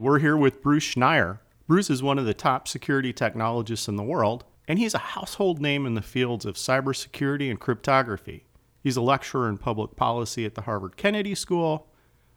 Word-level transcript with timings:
We're 0.00 0.20
here 0.20 0.34
with 0.34 0.62
Bruce 0.62 0.94
Schneier. 0.94 1.40
Bruce 1.66 1.90
is 1.90 2.02
one 2.02 2.18
of 2.18 2.24
the 2.24 2.32
top 2.32 2.66
security 2.66 3.12
technologists 3.12 3.86
in 3.86 3.96
the 3.96 4.02
world, 4.02 4.44
and 4.66 4.78
he's 4.78 4.94
a 4.94 4.98
household 4.98 5.60
name 5.60 5.84
in 5.84 5.92
the 5.92 6.00
fields 6.00 6.46
of 6.46 6.54
cybersecurity 6.54 7.50
and 7.50 7.60
cryptography. 7.60 8.46
He's 8.82 8.96
a 8.96 9.02
lecturer 9.02 9.46
in 9.46 9.58
public 9.58 9.96
policy 9.96 10.46
at 10.46 10.54
the 10.54 10.62
Harvard 10.62 10.96
Kennedy 10.96 11.34
School, 11.34 11.86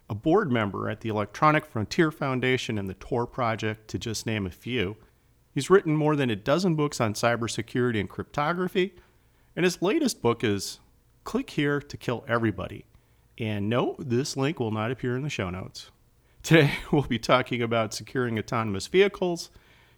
a 0.09 0.13
board 0.13 0.51
member 0.51 0.89
at 0.89 0.99
the 0.99 1.07
Electronic 1.07 1.65
Frontier 1.65 2.11
Foundation 2.11 2.77
and 2.77 2.89
the 2.89 2.95
Tor 2.95 3.25
Project, 3.25 3.87
to 3.91 3.97
just 3.97 4.25
name 4.25 4.45
a 4.45 4.51
few. 4.51 4.97
He's 5.53 5.69
written 5.69 5.95
more 5.95 6.17
than 6.17 6.29
a 6.29 6.35
dozen 6.35 6.75
books 6.75 6.99
on 6.99 7.13
cybersecurity 7.13 7.97
and 7.97 8.09
cryptography, 8.09 8.93
and 9.55 9.63
his 9.63 9.81
latest 9.81 10.21
book 10.21 10.43
is 10.43 10.81
Click 11.23 11.51
Here 11.51 11.79
to 11.79 11.95
Kill 11.95 12.25
Everybody. 12.27 12.83
And 13.37 13.69
no, 13.69 13.95
this 13.99 14.35
link 14.35 14.59
will 14.59 14.71
not 14.71 14.91
appear 14.91 15.15
in 15.15 15.23
the 15.23 15.29
show 15.29 15.49
notes. 15.49 15.91
Today, 16.43 16.73
we'll 16.91 17.03
be 17.03 17.19
talking 17.19 17.61
about 17.61 17.93
securing 17.93 18.37
autonomous 18.37 18.87
vehicles, 18.87 19.49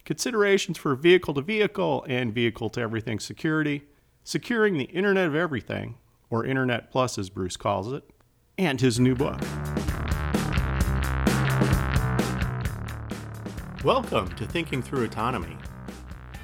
considerations 0.06 0.78
for 0.78 0.94
vehicle 0.94 1.34
to 1.34 1.42
vehicle 1.42 2.06
and 2.08 2.32
vehicle 2.32 2.70
to 2.70 2.82
everything 2.82 3.20
security, 3.20 3.86
securing 4.24 4.78
the 4.78 4.84
Internet 4.84 5.26
of 5.26 5.34
Everything, 5.34 5.96
or 6.30 6.46
Internet 6.46 6.92
Plus 6.92 7.18
as 7.18 7.32
Bruce 7.32 7.58
calls 7.58 7.92
it, 7.92 8.04
and 8.60 8.80
his 8.80 9.00
new 9.00 9.16
book. 9.16 9.42
Welcome 13.84 14.30
to 14.36 14.46
Thinking 14.46 14.84
Through 14.84 15.06
Autonomy, 15.06 15.58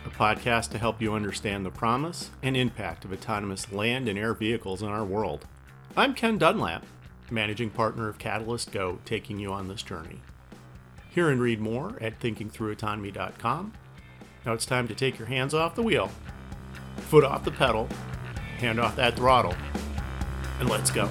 a 0.07 0.09
podcast 0.09 0.71
to 0.71 0.79
help 0.79 0.99
you 0.99 1.13
understand 1.13 1.63
the 1.63 1.69
promise 1.69 2.31
and 2.41 2.57
impact 2.57 3.05
of 3.05 3.13
autonomous 3.13 3.71
land 3.71 4.09
and 4.09 4.17
air 4.17 4.33
vehicles 4.33 4.81
in 4.81 4.87
our 4.87 5.05
world. 5.05 5.45
I'm 5.95 6.15
Ken 6.15 6.39
Dunlap, 6.39 6.83
managing 7.31 7.69
partner 7.69 8.09
of 8.09 8.17
Catalyst 8.17 8.71
Go, 8.71 8.99
taking 9.05 9.39
you 9.39 9.51
on 9.51 9.67
this 9.67 9.81
journey. 9.81 10.21
Hear 11.09 11.29
and 11.29 11.41
read 11.41 11.59
more 11.59 11.97
at 12.01 12.19
thinkingthroughautonomy.com. 12.19 13.73
Now 14.45 14.53
it's 14.53 14.65
time 14.65 14.87
to 14.87 14.95
take 14.95 15.19
your 15.19 15.27
hands 15.27 15.53
off 15.53 15.75
the 15.75 15.83
wheel, 15.83 16.09
foot 16.97 17.23
off 17.23 17.43
the 17.43 17.51
pedal, 17.51 17.87
hand 18.57 18.79
off 18.79 18.95
that 18.95 19.15
throttle, 19.15 19.55
and 20.59 20.69
let's 20.69 20.91
go. 20.91 21.09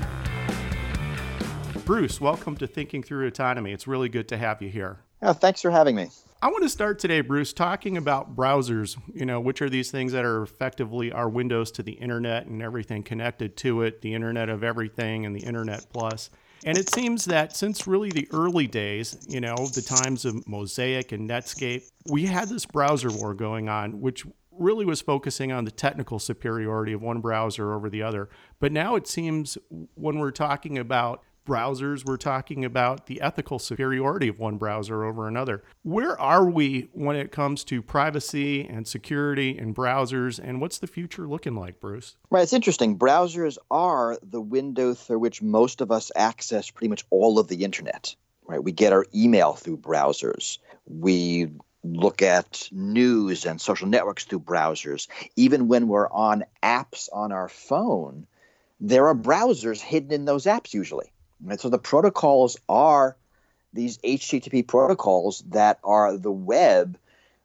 Bruce, 1.84 2.20
welcome 2.20 2.56
to 2.56 2.66
Thinking 2.66 3.02
Through 3.02 3.26
Autonomy. 3.26 3.72
It's 3.72 3.86
really 3.86 4.08
good 4.08 4.28
to 4.28 4.36
have 4.36 4.62
you 4.62 4.68
here. 4.68 5.00
Oh, 5.22 5.32
thanks 5.32 5.60
for 5.60 5.70
having 5.70 5.96
me. 5.96 6.08
I 6.42 6.48
want 6.48 6.62
to 6.62 6.70
start 6.70 6.98
today, 6.98 7.20
Bruce, 7.20 7.52
talking 7.52 7.98
about 7.98 8.34
browsers, 8.34 8.96
you 9.12 9.26
know, 9.26 9.40
which 9.40 9.60
are 9.60 9.68
these 9.68 9.90
things 9.90 10.12
that 10.12 10.24
are 10.24 10.42
effectively 10.42 11.12
our 11.12 11.28
windows 11.28 11.70
to 11.72 11.82
the 11.82 11.92
internet 11.92 12.46
and 12.46 12.62
everything 12.62 13.02
connected 13.02 13.58
to 13.58 13.82
it, 13.82 14.00
the 14.00 14.14
internet 14.14 14.48
of 14.48 14.64
everything 14.64 15.26
and 15.26 15.36
the 15.36 15.40
internet 15.40 15.84
plus. 15.92 16.30
And 16.64 16.78
it 16.78 16.88
seems 16.94 17.26
that 17.26 17.54
since 17.54 17.86
really 17.86 18.08
the 18.10 18.26
early 18.32 18.66
days, 18.66 19.18
you 19.28 19.42
know, 19.42 19.54
the 19.54 19.82
times 19.82 20.24
of 20.24 20.46
Mosaic 20.48 21.12
and 21.12 21.28
Netscape, 21.28 21.82
we 22.10 22.24
had 22.24 22.48
this 22.48 22.64
browser 22.64 23.10
war 23.10 23.34
going 23.34 23.68
on, 23.68 24.00
which 24.00 24.24
really 24.50 24.84
was 24.84 25.00
focusing 25.00 25.52
on 25.52 25.64
the 25.64 25.70
technical 25.70 26.18
superiority 26.18 26.92
of 26.92 27.02
one 27.02 27.20
browser 27.20 27.74
over 27.74 27.90
the 27.90 28.02
other. 28.02 28.30
But 28.60 28.72
now 28.72 28.96
it 28.96 29.06
seems 29.06 29.56
when 29.94 30.18
we're 30.18 30.30
talking 30.30 30.78
about 30.78 31.22
browsers, 31.46 32.04
we're 32.04 32.16
talking 32.16 32.64
about 32.64 33.06
the 33.06 33.20
ethical 33.20 33.58
superiority 33.58 34.28
of 34.28 34.38
one 34.38 34.56
browser 34.56 35.04
over 35.04 35.26
another. 35.26 35.62
Where 35.82 36.18
are 36.20 36.48
we 36.48 36.88
when 36.92 37.16
it 37.16 37.32
comes 37.32 37.64
to 37.64 37.82
privacy 37.82 38.66
and 38.66 38.86
security 38.86 39.58
and 39.58 39.74
browsers, 39.74 40.38
and 40.42 40.60
what's 40.60 40.78
the 40.78 40.86
future 40.86 41.26
looking 41.26 41.54
like, 41.54 41.80
Bruce? 41.80 42.16
Right, 42.30 42.42
it's 42.42 42.52
interesting. 42.52 42.98
Browsers 42.98 43.58
are 43.70 44.18
the 44.22 44.40
window 44.40 44.94
through 44.94 45.18
which 45.18 45.42
most 45.42 45.80
of 45.80 45.90
us 45.90 46.10
access 46.14 46.70
pretty 46.70 46.88
much 46.88 47.04
all 47.10 47.38
of 47.38 47.48
the 47.48 47.64
internet. 47.64 48.14
Right, 48.46 48.62
we 48.62 48.72
get 48.72 48.92
our 48.92 49.06
email 49.14 49.52
through 49.52 49.78
browsers. 49.78 50.58
We 50.86 51.48
look 51.84 52.20
at 52.20 52.68
news 52.72 53.46
and 53.46 53.60
social 53.60 53.86
networks 53.86 54.24
through 54.24 54.40
browsers. 54.40 55.08
Even 55.36 55.68
when 55.68 55.88
we're 55.88 56.10
on 56.10 56.44
apps 56.62 57.08
on 57.12 57.32
our 57.32 57.48
phone, 57.48 58.26
there 58.80 59.06
are 59.06 59.14
browsers 59.14 59.80
hidden 59.80 60.12
in 60.12 60.24
those 60.24 60.44
apps 60.46 60.74
usually. 60.74 61.12
And 61.48 61.60
so 61.60 61.68
the 61.68 61.78
protocols 61.78 62.56
are 62.68 63.16
these 63.72 63.98
HTTP 63.98 64.66
protocols 64.66 65.42
that 65.50 65.78
are 65.84 66.16
the 66.16 66.32
web, 66.32 66.98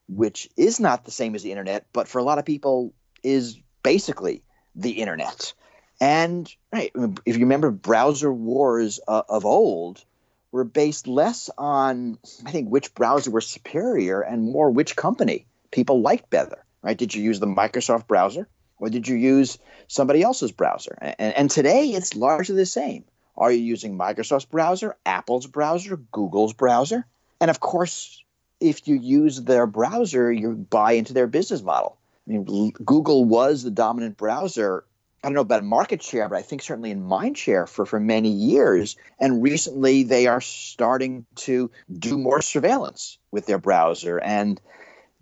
which 0.08 0.50
is 0.58 0.80
not 0.80 1.06
the 1.06 1.12
same 1.12 1.36
as 1.36 1.44
the 1.44 1.52
internet, 1.52 1.86
but 1.94 2.08
for 2.08 2.20
a 2.20 2.24
lot 2.24 2.40
of 2.40 2.46
people 2.46 2.94
is 3.24 3.60
basically 3.84 4.44
the 4.76 4.92
internet. 4.92 5.54
And 6.02 6.52
right, 6.74 6.92
if 7.26 7.36
you 7.38 7.42
remember, 7.42 7.72
browser 7.72 8.32
wars 8.34 9.00
uh, 9.08 9.24
of 9.30 9.46
old 9.46 10.04
were 10.52 10.64
based 10.64 11.08
less 11.08 11.50
on, 11.58 12.18
I 12.46 12.52
think, 12.52 12.70
which 12.70 12.94
browser 12.94 13.32
was 13.32 13.48
superior 13.48 14.22
and 14.22 14.52
more 14.52 14.70
which 14.72 14.96
company 14.96 15.46
people 15.72 16.02
liked 16.02 16.30
better. 16.30 16.64
Right? 16.82 16.98
Did 16.98 17.16
you 17.16 17.24
use 17.24 17.40
the 17.40 17.48
Microsoft 17.48 18.08
browser 18.08 18.48
or 18.78 18.90
did 18.90 19.08
you 19.08 19.16
use 19.16 19.58
somebody 19.88 20.22
else's 20.22 20.52
browser? 20.52 20.98
And, 21.02 21.34
and 21.36 21.52
today 21.52 21.90
it's 21.90 22.16
largely 22.16 22.56
the 22.56 22.66
same. 22.66 23.06
Are 23.38 23.51
you 23.51 23.62
using 23.62 23.97
Microsoft's 23.97 24.46
browser, 24.46 24.96
Apple's 25.06 25.47
browser, 25.47 25.97
Google's 26.12 26.53
browser? 26.53 27.06
And 27.41 27.50
of 27.50 27.59
course, 27.59 28.23
if 28.59 28.88
you 28.88 28.96
use 28.96 29.41
their 29.41 29.68
browser, 29.68 30.31
you 30.31 30.53
buy 30.53 30.94
into 30.94 31.13
their 31.13 31.28
business 31.28 31.62
model. 31.62 31.97
I 32.28 32.31
mean, 32.31 32.72
Google 32.72 33.25
was 33.25 33.63
the 33.63 33.72
dominant 33.72 34.18
browser. 34.18 34.85
I 35.23 35.28
don't 35.28 35.35
know 35.35 35.41
about 35.41 35.63
market 35.63 36.01
share, 36.01 36.29
but 36.29 36.38
I 36.38 36.41
think 36.41 36.62
certainly 36.62 36.91
in 36.91 37.03
mind 37.03 37.38
share 37.38 37.68
for, 37.68 37.85
for 37.85 38.00
many 38.00 38.29
years. 38.29 38.96
And 39.19 39.44
recently, 39.44 40.03
they 40.03 40.28
are 40.28 40.41
starting 40.41 41.25
to 41.38 41.72
do 41.91 42.17
more 42.17 42.41
surveillance 42.41 43.17
with 43.31 43.46
their 43.46 43.57
browser 43.57 44.19
and 44.19 44.62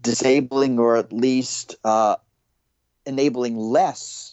disabling 0.02 0.78
or 0.78 0.98
at 0.98 1.12
least 1.12 1.78
uh, 1.84 2.18
enabling 3.06 3.58
less 3.58 4.33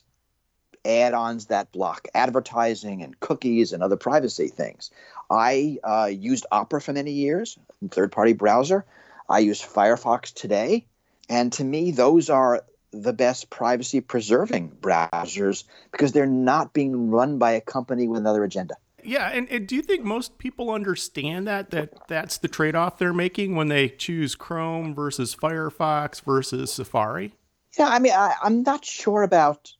add 0.84 1.14
ons 1.14 1.46
that 1.46 1.72
block 1.72 2.08
advertising 2.14 3.02
and 3.02 3.18
cookies 3.20 3.72
and 3.72 3.82
other 3.82 3.96
privacy 3.96 4.48
things. 4.48 4.90
I 5.30 5.78
uh, 5.84 6.10
used 6.12 6.46
Opera 6.50 6.80
for 6.80 6.92
many 6.92 7.12
years, 7.12 7.58
third 7.90 8.12
party 8.12 8.32
browser. 8.32 8.84
I 9.28 9.40
use 9.40 9.62
Firefox 9.62 10.34
today. 10.34 10.86
And 11.28 11.52
to 11.54 11.64
me, 11.64 11.92
those 11.92 12.30
are 12.30 12.64
the 12.92 13.12
best 13.12 13.50
privacy 13.50 14.00
preserving 14.00 14.70
browsers 14.80 15.64
because 15.92 16.12
they're 16.12 16.26
not 16.26 16.72
being 16.72 17.10
run 17.10 17.38
by 17.38 17.52
a 17.52 17.60
company 17.60 18.08
with 18.08 18.18
another 18.18 18.42
agenda. 18.42 18.74
Yeah, 19.02 19.28
and, 19.28 19.48
and, 19.48 19.66
do 19.66 19.76
you 19.76 19.82
think 19.82 20.04
most 20.04 20.36
people 20.36 20.70
understand 20.70 21.46
that 21.46 21.70
that 21.70 22.06
that's 22.08 22.36
the 22.36 22.48
trade-off 22.48 22.98
they're 22.98 23.14
making 23.14 23.56
when 23.56 23.68
they 23.68 23.88
choose 23.88 24.34
Chrome 24.34 24.94
versus 24.94 25.34
Firefox 25.34 26.20
versus 26.22 26.72
Safari? 26.72 27.32
Yeah, 27.78 27.88
I 27.88 27.98
mean, 27.98 28.12
I, 28.12 28.34
am 28.44 28.62
not 28.62 28.84
sure 28.84 29.22
about 29.22 29.72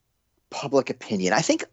public 0.51 0.91
opinion. 0.91 1.33
I 1.33 1.39
think 1.39 1.65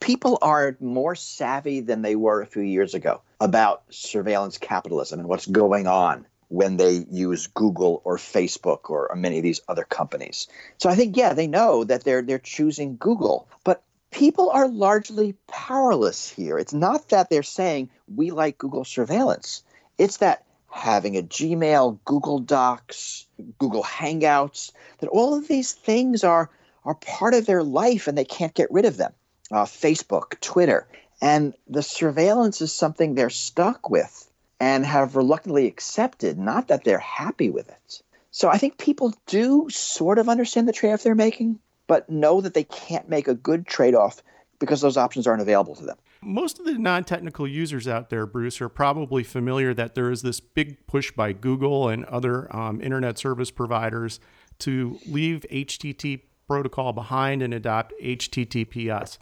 people 0.00 0.38
are 0.42 0.76
more 0.80 1.14
savvy 1.14 1.80
than 1.80 2.02
they 2.02 2.16
were 2.16 2.42
a 2.42 2.46
few 2.46 2.62
years 2.62 2.94
ago 2.94 3.22
about 3.40 3.84
surveillance 3.90 4.58
capitalism 4.58 5.20
and 5.20 5.28
what's 5.28 5.46
going 5.46 5.86
on 5.86 6.26
when 6.48 6.76
they 6.76 7.06
use 7.10 7.46
Google 7.46 8.02
or 8.04 8.16
Facebook 8.16 8.90
or, 8.90 9.08
or 9.08 9.16
many 9.16 9.38
of 9.38 9.44
these 9.44 9.60
other 9.68 9.84
companies. 9.84 10.48
So 10.78 10.90
I 10.90 10.96
think 10.96 11.16
yeah, 11.16 11.32
they 11.32 11.46
know 11.46 11.84
that 11.84 12.04
they're 12.04 12.22
they're 12.22 12.38
choosing 12.38 12.96
Google, 12.96 13.48
but 13.62 13.82
people 14.10 14.50
are 14.50 14.68
largely 14.68 15.36
powerless 15.46 16.28
here. 16.28 16.58
It's 16.58 16.74
not 16.74 17.10
that 17.10 17.30
they're 17.30 17.44
saying 17.44 17.90
we 18.12 18.32
like 18.32 18.58
Google 18.58 18.84
surveillance. 18.84 19.62
It's 19.96 20.16
that 20.18 20.44
having 20.68 21.16
a 21.16 21.22
Gmail, 21.22 21.98
Google 22.04 22.40
Docs, 22.40 23.26
Google 23.58 23.84
Hangouts, 23.84 24.72
that 24.98 25.08
all 25.08 25.36
of 25.36 25.46
these 25.46 25.72
things 25.72 26.24
are 26.24 26.50
are 26.84 26.94
part 26.94 27.34
of 27.34 27.46
their 27.46 27.62
life 27.62 28.08
and 28.08 28.16
they 28.16 28.24
can't 28.24 28.54
get 28.54 28.70
rid 28.70 28.84
of 28.84 28.96
them. 28.96 29.12
Uh, 29.50 29.64
Facebook, 29.64 30.38
Twitter. 30.40 30.86
And 31.20 31.54
the 31.68 31.82
surveillance 31.82 32.60
is 32.60 32.72
something 32.72 33.14
they're 33.14 33.30
stuck 33.30 33.90
with 33.90 34.30
and 34.58 34.84
have 34.86 35.16
reluctantly 35.16 35.66
accepted, 35.66 36.38
not 36.38 36.68
that 36.68 36.84
they're 36.84 36.98
happy 36.98 37.50
with 37.50 37.68
it. 37.68 38.02
So 38.30 38.48
I 38.48 38.58
think 38.58 38.78
people 38.78 39.14
do 39.26 39.68
sort 39.70 40.18
of 40.18 40.28
understand 40.28 40.68
the 40.68 40.72
trade 40.72 40.92
off 40.92 41.02
they're 41.02 41.14
making, 41.14 41.58
but 41.86 42.08
know 42.08 42.40
that 42.40 42.54
they 42.54 42.64
can't 42.64 43.08
make 43.08 43.26
a 43.26 43.34
good 43.34 43.66
trade 43.66 43.94
off 43.94 44.22
because 44.60 44.80
those 44.80 44.96
options 44.96 45.26
aren't 45.26 45.42
available 45.42 45.74
to 45.74 45.84
them. 45.84 45.96
Most 46.22 46.58
of 46.58 46.66
the 46.66 46.74
non 46.74 47.04
technical 47.04 47.48
users 47.48 47.88
out 47.88 48.10
there, 48.10 48.26
Bruce, 48.26 48.60
are 48.60 48.68
probably 48.68 49.24
familiar 49.24 49.72
that 49.72 49.94
there 49.94 50.10
is 50.10 50.20
this 50.20 50.38
big 50.38 50.86
push 50.86 51.10
by 51.10 51.32
Google 51.32 51.88
and 51.88 52.04
other 52.04 52.54
um, 52.54 52.80
internet 52.82 53.18
service 53.18 53.50
providers 53.50 54.20
to 54.60 54.98
leave 55.06 55.46
HTTP 55.50 56.20
protocol 56.50 56.92
behind 56.92 57.42
and 57.42 57.54
adopt 57.54 57.92
HTTPS. 58.02 59.18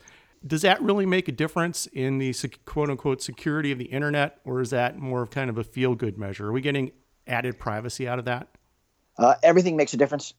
Does 0.47 0.63
that 0.63 0.81
really 0.81 1.05
make 1.05 1.29
a 1.29 1.33
difference 1.33 1.87
in 1.89 2.17
the 2.17 2.35
quote 2.65 2.89
unquote 2.89 3.21
security 3.21 3.71
of 3.71 3.77
the 3.77 3.85
internet, 3.85 4.41
or 4.47 4.63
is 4.63 4.71
that 4.71 4.99
more 4.99 5.21
of 5.21 5.29
kind 5.29 5.51
of 5.51 5.59
a 5.59 5.65
feel 5.65 5.95
good 5.95 6.17
measure? 6.17 6.47
Are 6.47 6.53
we 6.53 6.63
getting 6.63 6.91
added 7.27 7.59
privacy 7.59 8.09
out 8.09 8.19
of 8.19 8.25
that? 8.25 8.49
Uh, 9.19 9.35
everything 9.43 9.77
makes 9.77 9.93
a 9.93 9.99
difference. 9.99 10.33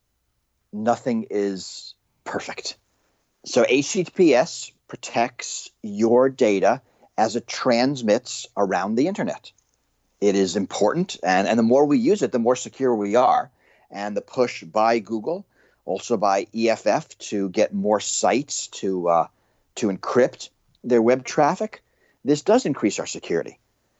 Nothing 0.73 1.27
is 1.29 1.93
perfect. 2.23 2.75
So 3.45 3.65
HTTPS 3.65 4.71
protects 4.87 5.69
your 5.83 6.27
data 6.27 6.81
as 7.19 7.35
it 7.35 7.45
transmits 7.45 8.47
around 8.57 8.95
the 8.95 9.07
internet. 9.07 9.51
It 10.21 10.35
is 10.35 10.55
important, 10.55 11.17
and, 11.21 11.47
and 11.47 11.59
the 11.59 11.63
more 11.63 11.85
we 11.85 11.99
use 11.99 12.23
it, 12.23 12.31
the 12.31 12.39
more 12.39 12.55
secure 12.55 12.95
we 12.95 13.15
are. 13.15 13.51
And 13.91 14.17
the 14.17 14.21
push 14.21 14.63
by 14.63 14.97
Google, 14.97 15.45
also 15.85 16.17
by 16.17 16.47
EFF, 16.53 17.17
to 17.17 17.49
get 17.49 17.73
more 17.73 17.99
sites 17.99 18.67
to 18.67 19.09
uh, 19.09 19.27
to 19.75 19.87
encrypt 19.87 20.49
their 20.83 21.01
web 21.01 21.23
traffic, 21.23 21.83
this 22.23 22.41
does 22.41 22.65
increase 22.65 22.99
our 22.99 23.05
security. 23.05 23.59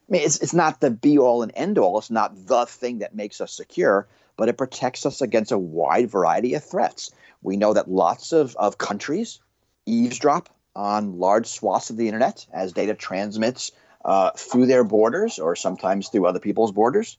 I 0.09 0.11
mean, 0.11 0.21
it's, 0.23 0.37
it's 0.37 0.53
not 0.53 0.81
the 0.81 0.89
be 0.89 1.17
all 1.17 1.43
and 1.43 1.51
end 1.55 1.77
all. 1.77 1.99
It's 1.99 2.11
not 2.11 2.47
the 2.47 2.65
thing 2.65 2.99
that 2.99 3.15
makes 3.15 3.41
us 3.41 3.53
secure, 3.53 4.07
but 4.37 4.49
it 4.49 4.57
protects 4.57 5.05
us 5.05 5.21
against 5.21 5.51
a 5.51 5.57
wide 5.57 6.09
variety 6.09 6.55
of 6.55 6.63
threats. 6.63 7.11
We 7.41 7.57
know 7.57 7.73
that 7.73 7.89
lots 7.89 8.31
of, 8.31 8.55
of 8.55 8.77
countries 8.77 9.39
eavesdrop 9.85 10.49
on 10.75 11.19
large 11.19 11.47
swaths 11.47 11.89
of 11.89 11.97
the 11.97 12.07
internet 12.07 12.45
as 12.53 12.73
data 12.73 12.93
transmits 12.93 13.71
uh, 14.05 14.31
through 14.31 14.65
their 14.65 14.83
borders 14.83 15.39
or 15.39 15.55
sometimes 15.55 16.09
through 16.09 16.25
other 16.25 16.39
people's 16.39 16.71
borders. 16.71 17.17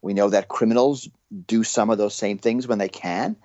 We 0.00 0.14
know 0.14 0.30
that 0.30 0.48
criminals 0.48 1.08
do 1.46 1.64
some 1.64 1.90
of 1.90 1.98
those 1.98 2.14
same 2.14 2.38
things 2.38 2.66
when 2.66 2.78
they 2.78 2.88
can. 2.88 3.36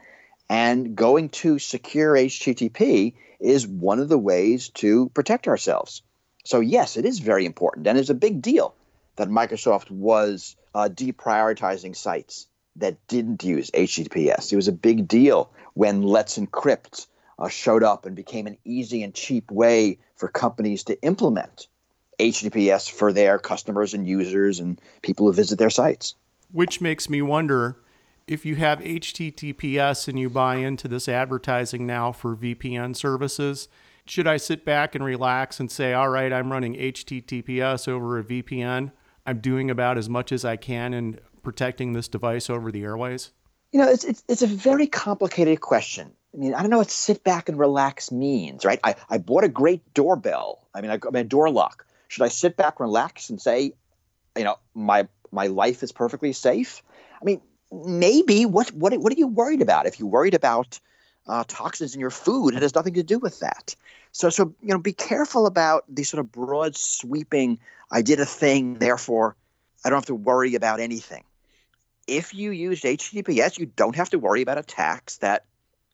And 0.49 0.95
going 0.95 1.29
to 1.29 1.59
secure 1.59 2.13
HTTP 2.13 3.13
is 3.39 3.67
one 3.67 3.99
of 3.99 4.09
the 4.09 4.17
ways 4.17 4.69
to 4.69 5.09
protect 5.09 5.47
ourselves. 5.47 6.01
So, 6.45 6.61
yes, 6.61 6.95
it 6.95 7.05
is 7.05 7.19
very 7.19 7.45
important. 7.45 7.87
And 7.87 7.97
it's 7.97 8.09
a 8.09 8.15
big 8.15 8.41
deal 8.41 8.73
that 9.17 9.27
Microsoft 9.27 9.91
was 9.91 10.55
uh, 10.73 10.89
deprioritizing 10.89 11.95
sites 11.95 12.47
that 12.77 12.95
didn't 13.07 13.43
use 13.43 13.71
HTTPS. 13.71 14.53
It 14.53 14.55
was 14.55 14.67
a 14.67 14.73
big 14.73 15.07
deal 15.07 15.51
when 15.73 16.03
Let's 16.03 16.37
Encrypt 16.37 17.07
uh, 17.37 17.49
showed 17.49 17.83
up 17.83 18.05
and 18.05 18.15
became 18.15 18.47
an 18.47 18.57
easy 18.63 19.03
and 19.03 19.13
cheap 19.13 19.51
way 19.51 19.99
for 20.15 20.27
companies 20.27 20.85
to 20.85 21.01
implement 21.01 21.67
HTTPS 22.19 22.89
for 22.89 23.13
their 23.13 23.37
customers 23.37 23.93
and 23.93 24.07
users 24.07 24.59
and 24.59 24.79
people 25.01 25.27
who 25.27 25.33
visit 25.33 25.59
their 25.59 25.69
sites. 25.69 26.15
Which 26.51 26.81
makes 26.81 27.09
me 27.09 27.21
wonder 27.21 27.77
if 28.27 28.45
you 28.45 28.55
have 28.55 28.79
HTTPS 28.79 30.07
and 30.07 30.19
you 30.19 30.29
buy 30.29 30.57
into 30.57 30.87
this 30.87 31.07
advertising 31.07 31.87
now 31.87 32.11
for 32.11 32.35
VPN 32.35 32.95
services, 32.95 33.69
should 34.05 34.27
I 34.27 34.37
sit 34.37 34.65
back 34.65 34.95
and 34.95 35.03
relax 35.03 35.59
and 35.59 35.71
say, 35.71 35.93
all 35.93 36.09
right, 36.09 36.31
I'm 36.31 36.51
running 36.51 36.75
HTTPS 36.75 37.87
over 37.87 38.19
a 38.19 38.23
VPN? 38.23 38.91
I'm 39.25 39.39
doing 39.39 39.69
about 39.69 39.97
as 39.97 40.09
much 40.09 40.31
as 40.31 40.43
I 40.43 40.57
can 40.57 40.93
in 40.93 41.19
protecting 41.41 41.93
this 41.93 42.07
device 42.07 42.49
over 42.49 42.71
the 42.71 42.83
airways? 42.83 43.31
You 43.71 43.79
know, 43.79 43.89
it's, 43.89 44.03
it's, 44.03 44.23
it's 44.27 44.41
a 44.41 44.47
very 44.47 44.87
complicated 44.87 45.61
question. 45.61 46.11
I 46.33 46.37
mean, 46.37 46.53
I 46.53 46.61
don't 46.61 46.69
know 46.69 46.77
what 46.77 46.91
sit 46.91 47.23
back 47.23 47.49
and 47.49 47.57
relax 47.57 48.11
means, 48.11 48.65
right? 48.65 48.79
I, 48.83 48.95
I 49.09 49.17
bought 49.17 49.43
a 49.43 49.49
great 49.49 49.93
doorbell. 49.93 50.67
I 50.73 50.81
mean, 50.81 50.91
I 50.91 50.97
got 50.97 51.13
my 51.13 51.23
door 51.23 51.49
lock. 51.49 51.85
Should 52.09 52.23
I 52.23 52.27
sit 52.27 52.57
back, 52.57 52.79
relax, 52.79 53.29
and 53.29 53.41
say, 53.41 53.73
you 54.37 54.43
know, 54.43 54.57
my 54.73 55.07
my 55.31 55.47
life 55.47 55.83
is 55.83 55.91
perfectly 55.91 56.31
safe? 56.31 56.83
I 57.21 57.25
mean, 57.25 57.41
maybe. 57.71 58.45
What 58.45 58.71
what 58.71 58.97
what 58.97 59.11
are 59.13 59.17
you 59.17 59.27
worried 59.27 59.61
about? 59.61 59.85
If 59.85 59.99
you're 59.99 60.09
worried 60.09 60.33
about 60.33 60.79
uh, 61.27 61.43
toxins 61.47 61.93
in 61.93 61.99
your 61.99 62.09
food, 62.09 62.55
it 62.55 62.61
has 62.61 62.75
nothing 62.75 62.93
to 62.95 63.03
do 63.03 63.19
with 63.19 63.39
that. 63.39 63.75
So 64.11 64.29
so 64.29 64.53
you 64.61 64.69
know, 64.69 64.79
be 64.79 64.93
careful 64.93 65.45
about 65.45 65.83
these 65.89 66.09
sort 66.09 66.19
of 66.19 66.31
broad 66.31 66.75
sweeping. 66.75 67.59
I 67.91 68.01
did 68.01 68.19
a 68.19 68.25
thing, 68.25 68.75
therefore 68.75 69.35
I 69.83 69.89
don't 69.89 69.97
have 69.97 70.05
to 70.07 70.15
worry 70.15 70.55
about 70.55 70.79
anything. 70.79 71.23
If 72.07 72.33
you 72.33 72.51
use 72.51 72.81
HTTPS, 72.81 73.57
you 73.57 73.65
don't 73.65 73.95
have 73.95 74.09
to 74.11 74.19
worry 74.19 74.41
about 74.41 74.57
attacks 74.57 75.17
that 75.17 75.45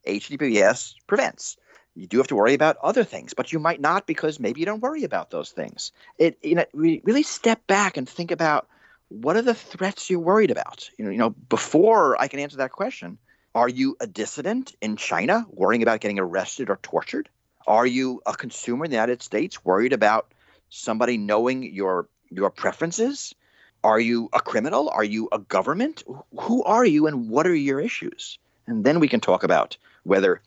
HTTPS 0.07 0.95
prevents. 1.07 1.57
You 1.95 2.07
do 2.07 2.17
have 2.17 2.27
to 2.27 2.35
worry 2.35 2.53
about 2.53 2.77
other 2.77 3.03
things, 3.03 3.33
but 3.33 3.51
you 3.51 3.59
might 3.59 3.79
not 3.79 4.07
because 4.07 4.39
maybe 4.39 4.59
you 4.59 4.65
don't 4.65 4.81
worry 4.81 5.03
about 5.03 5.29
those 5.29 5.51
things. 5.51 5.91
It 6.17 6.37
you 6.41 6.55
know 6.55 6.65
really 6.73 7.23
step 7.23 7.65
back 7.67 7.97
and 7.97 8.07
think 8.09 8.31
about 8.31 8.67
what 9.13 9.35
are 9.35 9.43
the 9.43 9.53
threats 9.53 10.09
you're 10.09 10.19
worried 10.19 10.49
about. 10.49 10.89
You 10.97 11.05
know, 11.05 11.11
you 11.11 11.17
know 11.17 11.29
before 11.29 12.19
I 12.19 12.27
can 12.27 12.39
answer 12.39 12.57
that 12.57 12.71
question, 12.71 13.19
are 13.53 13.69
you 13.69 13.95
a 13.99 14.07
dissident 14.07 14.75
in 14.81 14.95
China 14.97 15.45
worrying 15.49 15.83
about 15.83 15.99
getting 15.99 16.17
arrested 16.17 16.69
or 16.69 16.79
tortured? 16.81 17.29
Are 17.67 17.85
you 17.85 18.21
a 18.25 18.33
consumer 18.33 18.85
in 18.85 18.91
the 18.91 18.95
United 18.95 19.21
States 19.21 19.63
worried 19.63 19.93
about 19.93 20.33
somebody 20.69 21.17
knowing 21.17 21.63
your 21.63 22.07
your 22.31 22.49
preferences? 22.49 23.35
Are 23.83 23.99
you 23.99 24.29
a 24.33 24.39
criminal? 24.39 24.89
Are 24.89 25.03
you 25.03 25.29
a 25.31 25.37
government? 25.37 26.03
Who 26.39 26.63
are 26.63 26.85
you 26.85 27.05
and 27.05 27.29
what 27.29 27.45
are 27.45 27.55
your 27.55 27.79
issues? 27.79 28.39
And 28.65 28.83
then 28.83 28.99
we 28.99 29.07
can 29.07 29.19
talk 29.19 29.43
about 29.43 29.77
whether 30.03 30.41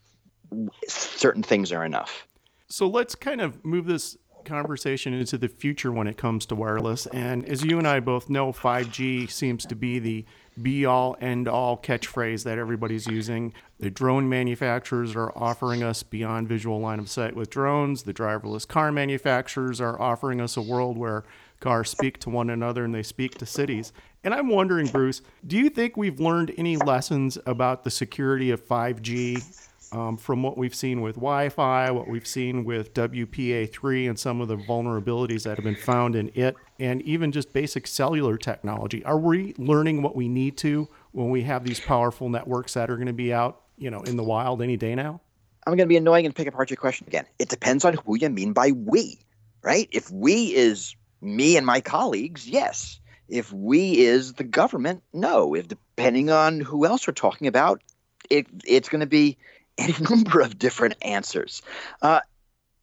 certain 0.89 1.43
things 1.43 1.71
are 1.71 1.85
enough. 1.85 2.27
So 2.69 2.89
let's 2.89 3.15
kind 3.15 3.41
of 3.41 3.65
move 3.65 3.87
this 3.87 4.17
conversation 4.47 5.13
into 5.13 5.37
the 5.37 5.49
future 5.49 5.93
when 5.93 6.07
it 6.07 6.17
comes 6.17 6.47
to 6.47 6.55
wireless. 6.55 7.07
And 7.09 7.45
as 7.47 7.65
you 7.65 7.79
and 7.79 7.87
I 7.87 8.01
both 8.01 8.31
know, 8.31 8.53
5G 8.53 9.31
seems 9.31 9.67
to 9.67 9.75
be 9.75 9.99
the 9.99 10.25
be 10.63 10.87
all 10.87 11.17
end 11.21 11.49
all 11.49 11.77
catchphrase 11.77 12.45
that 12.45 12.57
everybody's 12.57 13.07
using. 13.07 13.53
The 13.79 13.91
drone 13.91 14.27
manufacturers 14.29 15.15
are 15.15 15.31
offering 15.37 15.83
us 15.83 16.03
beyond 16.03 16.49
visual 16.49 16.81
line 16.81 16.99
of 16.99 17.11
sight 17.11 17.37
with 17.37 17.51
drones. 17.51 18.05
The 18.05 18.15
driverless 18.15 18.67
car 18.67 18.91
manufacturers 18.91 19.81
are 19.83 20.01
offering 20.01 20.41
us 20.41 20.57
a 20.57 20.63
world 20.63 20.97
where 20.97 21.25
cars 21.61 21.91
speak 21.91 22.19
to 22.21 22.31
one 22.31 22.49
another 22.49 22.85
and 22.85 22.95
they 22.95 23.03
speak 23.03 23.37
to 23.39 23.47
cities. 23.47 23.93
And 24.25 24.35
I'm 24.35 24.49
wondering, 24.49 24.89
Bruce, 24.89 25.23
do 25.47 25.57
you 25.57 25.69
think 25.71 25.97
we've 25.97 26.21
learned 26.21 26.53
any 26.57 26.77
lessons 26.77 27.39
about 27.47 27.85
the 27.85 27.91
security 27.91 28.51
of 28.51 28.65
5G 28.67 29.66
um, 29.93 30.17
from 30.17 30.43
what 30.43 30.59
we've 30.59 30.75
seen 30.75 31.01
with 31.01 31.17
Wi 31.17 31.49
Fi, 31.49 31.91
what 31.91 32.09
we've 32.09 32.27
seen 32.27 32.65
with 32.65 32.95
WPA3, 32.95 34.09
and 34.09 34.19
some 34.19 34.41
of 34.41 34.49
the 34.49 34.57
vulnerabilities 34.57 35.45
that 35.45 35.57
have 35.57 35.65
been 35.65 35.77
found 35.77 36.17
in 36.17 36.31
it, 36.35 36.57
and 36.79 37.03
even 37.03 37.33
just 37.33 37.53
basic 37.53 37.87
cellular 37.87 38.37
technology? 38.37 39.05
Are 39.05 39.19
we 39.19 39.55
learning 39.59 40.03
what 40.03 40.17
we 40.17 40.29
need 40.29 40.57
to 40.59 40.89
when 41.13 41.31
we 41.31 41.43
have 41.43 41.65
these 41.65 41.81
powerful 41.81 42.29
networks 42.29 42.75
that 42.75 42.91
are 42.91 42.97
going 42.97 43.07
to 43.07 43.13
be 43.13 43.33
out, 43.33 43.63
you 43.77 43.91
know, 43.91 44.01
in 44.03 44.17
the 44.17 44.25
wild 44.25 44.63
any 44.63 44.77
day 44.77 44.95
now? 44.95 45.21
I'm 45.67 45.73
going 45.73 45.79
to 45.79 45.87
be 45.87 45.97
annoying 45.97 46.27
and 46.27 46.35
pick 46.35 46.47
apart 46.47 46.71
your 46.71 46.77
question 46.77 47.07
again. 47.09 47.27
It 47.39 47.49
depends 47.49 47.85
on 47.85 47.95
who 47.95 48.17
you 48.17 48.29
mean 48.31 48.53
by 48.53 48.71
we, 48.71 49.19
right? 49.63 49.89
If 49.91 50.11
we 50.11 50.55
is 50.55 50.95
me 51.21 51.57
and 51.57 51.67
my 51.67 51.81
colleagues, 51.81 52.49
yes. 52.49 53.01
If 53.29 53.53
we 53.53 53.99
is 53.99 54.35
the 54.35 54.45
government, 54.45 55.03
no. 55.13 55.55
If 55.55 55.67
depending 55.67 56.31
on 56.31 56.61
who 56.61 56.87
else 56.87 57.07
we're 57.07 57.15
talking 57.15 57.49
about, 57.49 57.83
it, 58.31 58.47
it's 58.65 58.89
going 58.89 59.01
to 59.01 59.07
be 59.07 59.39
any 59.79 59.95
number 60.11 60.41
of 60.41 60.59
different 60.59 60.95
answers. 61.03 61.63
Uh, 62.03 62.21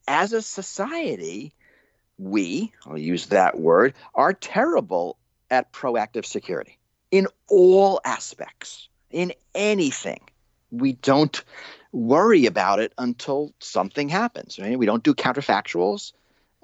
as 0.08 0.34
a 0.34 0.42
society, 0.42 1.54
we, 2.18 2.72
I'll 2.86 2.98
use 2.98 3.28
that 3.28 3.60
word, 3.60 3.94
are 4.14 4.34
terrible 4.34 5.18
at 5.50 5.72
proactive 5.72 6.26
security 6.26 6.78
in 7.12 7.28
all 7.48 8.02
aspects, 8.04 8.90
in 9.12 9.34
anything. 9.54 10.22
We 10.72 10.94
don't 10.94 11.44
worry 11.92 12.48
about 12.48 12.80
it 12.80 12.94
until 12.98 13.54
something 13.60 14.10
happens. 14.10 14.58
Right? 14.60 14.78
We 14.78 14.88
don't 14.88 15.04
do 15.04 15.14
counterfactuals 15.14 16.14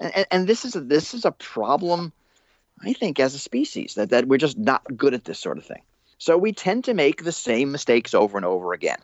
and, 0.00 0.26
and 0.30 0.46
this 0.46 0.64
is 0.64 0.74
a, 0.74 0.80
this 0.80 1.14
is 1.14 1.24
a 1.24 1.30
problem, 1.30 2.12
I 2.82 2.94
think, 2.94 3.20
as 3.20 3.34
a 3.34 3.38
species 3.38 3.94
that 3.94 4.10
that 4.10 4.26
we're 4.26 4.38
just 4.38 4.58
not 4.58 4.82
good 4.96 5.14
at 5.14 5.24
this 5.24 5.38
sort 5.38 5.58
of 5.58 5.64
thing. 5.64 5.82
So 6.18 6.36
we 6.36 6.52
tend 6.52 6.84
to 6.84 6.94
make 6.94 7.22
the 7.22 7.32
same 7.32 7.70
mistakes 7.70 8.14
over 8.14 8.36
and 8.36 8.44
over 8.44 8.72
again 8.72 8.98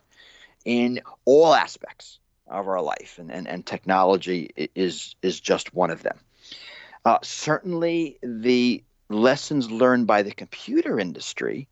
in 0.66 1.00
all 1.24 1.54
aspects 1.54 2.18
of 2.48 2.68
our 2.68 2.82
life, 2.82 3.18
and 3.18 3.30
and, 3.30 3.48
and 3.48 3.64
technology 3.64 4.50
is 4.74 5.14
is 5.22 5.40
just 5.40 5.72
one 5.72 5.90
of 5.90 6.02
them. 6.02 6.18
Uh, 7.06 7.18
certainly, 7.22 8.18
the 8.20 8.82
lessons 9.08 9.70
learned 9.70 10.06
by 10.06 10.22
the 10.22 10.32
computer 10.32 10.98
industry 10.98 11.68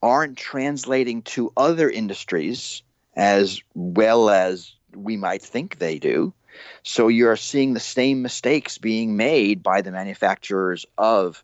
aren't 0.00 0.38
translating 0.38 1.22
to 1.22 1.52
other 1.56 1.90
industries 1.90 2.82
as 3.14 3.60
well 3.74 4.30
as 4.30 4.72
we 4.94 5.16
might 5.16 5.42
think 5.42 5.78
they 5.78 5.98
do. 5.98 6.32
So 6.82 7.08
you're 7.08 7.36
seeing 7.36 7.74
the 7.74 7.80
same 7.80 8.22
mistakes 8.22 8.78
being 8.78 9.16
made 9.16 9.62
by 9.62 9.80
the 9.82 9.90
manufacturers 9.90 10.86
of 10.96 11.42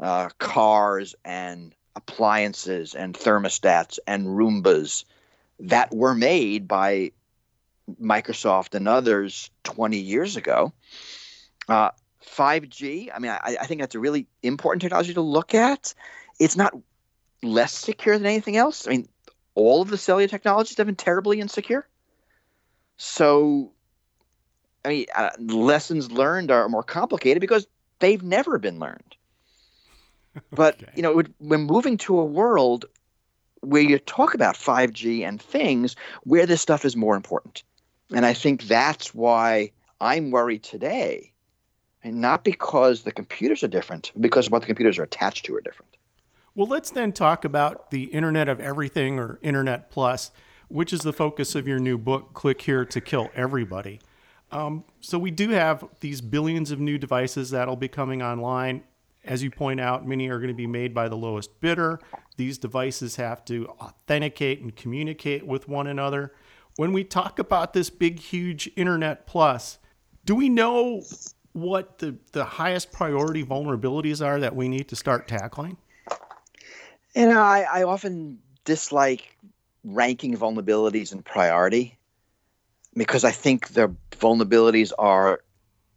uh, 0.00 0.28
cars 0.38 1.14
and 1.24 1.74
appliances 1.96 2.94
and 2.94 3.14
thermostats 3.14 3.98
and 4.06 4.26
Roombas 4.26 5.04
that 5.60 5.94
were 5.94 6.14
made 6.14 6.66
by 6.68 7.12
Microsoft 8.00 8.74
and 8.74 8.88
others 8.88 9.50
20 9.64 9.98
years 9.98 10.36
ago. 10.36 10.72
Uh, 11.68 11.90
5G, 12.24 13.10
I 13.14 13.18
mean, 13.18 13.30
I, 13.30 13.56
I 13.60 13.66
think 13.66 13.80
that's 13.80 13.94
a 13.94 14.00
really 14.00 14.26
important 14.42 14.82
technology 14.82 15.14
to 15.14 15.20
look 15.20 15.54
at. 15.54 15.94
It's 16.38 16.56
not 16.56 16.74
less 17.42 17.72
secure 17.72 18.16
than 18.16 18.26
anything 18.26 18.56
else. 18.56 18.86
I 18.86 18.90
mean, 18.90 19.08
all 19.54 19.82
of 19.82 19.88
the 19.88 19.98
cellular 19.98 20.28
technologies 20.28 20.76
have 20.78 20.86
been 20.86 20.96
terribly 20.96 21.40
insecure. 21.40 21.86
So 22.96 23.72
I 24.84 24.88
mean, 24.88 25.06
uh, 25.14 25.30
lessons 25.38 26.10
learned 26.10 26.50
are 26.50 26.68
more 26.68 26.82
complicated 26.82 27.40
because 27.40 27.66
they've 27.98 28.22
never 28.22 28.58
been 28.58 28.78
learned. 28.78 29.16
But 30.50 30.74
okay. 30.82 30.92
you 30.96 31.02
know, 31.02 31.22
when 31.38 31.62
moving 31.62 31.98
to 31.98 32.18
a 32.18 32.24
world 32.24 32.86
where 33.62 33.82
you 33.82 33.98
talk 33.98 34.34
about 34.34 34.54
5G 34.56 35.26
and 35.26 35.40
things, 35.40 35.96
where 36.24 36.46
this 36.46 36.60
stuff 36.60 36.84
is 36.84 36.96
more 36.96 37.16
important, 37.16 37.62
and 38.14 38.26
I 38.26 38.34
think 38.34 38.64
that's 38.64 39.14
why 39.14 39.72
I'm 40.00 40.30
worried 40.30 40.62
today 40.64 41.32
And 42.04 42.20
not 42.20 42.42
because 42.44 43.02
the 43.02 43.12
computers 43.12 43.62
are 43.62 43.68
different, 43.68 44.10
because 44.20 44.50
what 44.50 44.60
the 44.60 44.66
computers 44.66 44.98
are 44.98 45.04
attached 45.04 45.46
to 45.46 45.54
are 45.54 45.60
different. 45.60 45.96
Well, 46.54 46.66
let's 46.66 46.90
then 46.90 47.12
talk 47.12 47.44
about 47.44 47.90
the 47.90 48.04
Internet 48.04 48.48
of 48.48 48.60
Everything 48.60 49.18
or 49.18 49.38
Internet 49.42 49.90
Plus, 49.90 50.32
which 50.68 50.92
is 50.92 51.00
the 51.00 51.12
focus 51.12 51.54
of 51.54 51.68
your 51.68 51.78
new 51.78 51.96
book, 51.96 52.34
Click 52.34 52.62
Here 52.62 52.84
to 52.84 53.00
Kill 53.00 53.30
Everybody. 53.34 54.00
Um, 54.50 54.84
so 55.00 55.18
we 55.18 55.30
do 55.30 55.50
have 55.50 55.84
these 56.00 56.20
billions 56.20 56.70
of 56.70 56.80
new 56.80 56.98
devices 56.98 57.50
that'll 57.50 57.76
be 57.76 57.88
coming 57.88 58.20
online. 58.22 58.82
As 59.24 59.42
you 59.42 59.50
point 59.50 59.80
out, 59.80 60.06
many 60.06 60.28
are 60.28 60.38
going 60.38 60.48
to 60.48 60.54
be 60.54 60.66
made 60.66 60.92
by 60.92 61.08
the 61.08 61.16
lowest 61.16 61.60
bidder. 61.60 62.00
These 62.36 62.58
devices 62.58 63.16
have 63.16 63.44
to 63.46 63.68
authenticate 63.80 64.60
and 64.60 64.74
communicate 64.74 65.46
with 65.46 65.68
one 65.68 65.86
another. 65.86 66.34
When 66.76 66.92
we 66.92 67.04
talk 67.04 67.38
about 67.38 67.72
this 67.72 67.90
big, 67.90 68.18
huge 68.18 68.70
Internet 68.76 69.26
Plus, 69.26 69.78
do 70.24 70.34
we 70.34 70.48
know 70.48 71.02
what 71.52 71.98
the, 71.98 72.16
the 72.32 72.44
highest 72.44 72.92
priority 72.92 73.44
vulnerabilities 73.44 74.24
are 74.24 74.40
that 74.40 74.56
we 74.56 74.68
need 74.68 74.88
to 74.88 74.96
start 74.96 75.28
tackling? 75.28 75.76
You 77.14 77.26
know, 77.28 77.42
I, 77.42 77.66
I 77.70 77.82
often 77.82 78.38
dislike 78.64 79.36
ranking 79.84 80.36
vulnerabilities 80.36 81.12
in 81.12 81.22
priority 81.22 81.98
because 82.96 83.24
I 83.24 83.30
think 83.30 83.68
the 83.68 83.94
vulnerabilities 84.12 84.92
are 84.98 85.42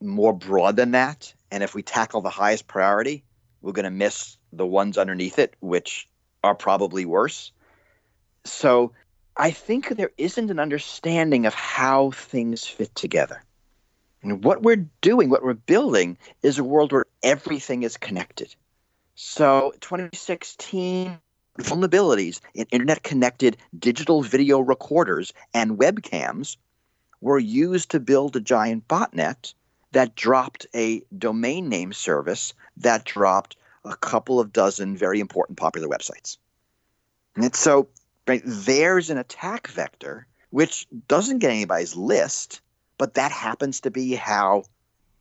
more 0.01 0.33
broad 0.33 0.75
than 0.75 0.91
that. 0.91 1.33
And 1.55 1.63
if 1.63 1.73
we 1.73 1.83
tackle 1.83 2.19
the 2.19 2.29
highest 2.29 2.67
priority, 2.67 3.23
we're 3.61 3.71
going 3.71 3.85
to 3.85 3.89
miss 3.89 4.35
the 4.51 4.67
ones 4.67 4.97
underneath 4.97 5.39
it, 5.39 5.55
which 5.61 6.05
are 6.43 6.53
probably 6.53 7.05
worse. 7.05 7.53
So 8.43 8.91
I 9.37 9.51
think 9.51 9.87
there 9.87 10.11
isn't 10.17 10.51
an 10.51 10.59
understanding 10.59 11.45
of 11.45 11.53
how 11.53 12.11
things 12.11 12.65
fit 12.65 12.93
together. 12.93 13.41
And 14.21 14.43
what 14.43 14.63
we're 14.63 14.85
doing, 14.99 15.29
what 15.29 15.43
we're 15.43 15.53
building, 15.53 16.17
is 16.43 16.59
a 16.59 16.63
world 16.65 16.91
where 16.91 17.05
everything 17.23 17.83
is 17.83 17.95
connected. 17.95 18.53
So 19.15 19.71
2016 19.79 21.17
vulnerabilities 21.59 22.41
in 22.53 22.65
internet 22.69 23.01
connected 23.01 23.55
digital 23.79 24.21
video 24.21 24.59
recorders 24.59 25.31
and 25.53 25.77
webcams 25.77 26.57
were 27.21 27.39
used 27.39 27.91
to 27.91 28.01
build 28.01 28.35
a 28.35 28.41
giant 28.41 28.89
botnet 28.89 29.53
that 29.95 30.13
dropped 30.13 30.67
a 30.75 31.01
domain 31.17 31.69
name 31.69 31.93
service 31.93 32.53
that 32.75 33.05
dropped 33.05 33.55
a 33.85 33.95
couple 33.95 34.41
of 34.41 34.51
dozen 34.51 34.97
very 34.97 35.21
important 35.21 35.57
popular 35.57 35.87
websites. 35.87 36.35
And 37.37 37.55
so 37.55 37.87
right, 38.27 38.41
there's 38.43 39.09
an 39.09 39.17
attack 39.17 39.67
vector 39.67 40.27
which 40.49 40.85
doesn't 41.07 41.39
get 41.39 41.51
anybody's 41.51 41.95
list, 41.95 42.59
but 42.97 43.13
that 43.13 43.31
happens 43.31 43.79
to 43.81 43.89
be 43.89 44.15
how 44.15 44.65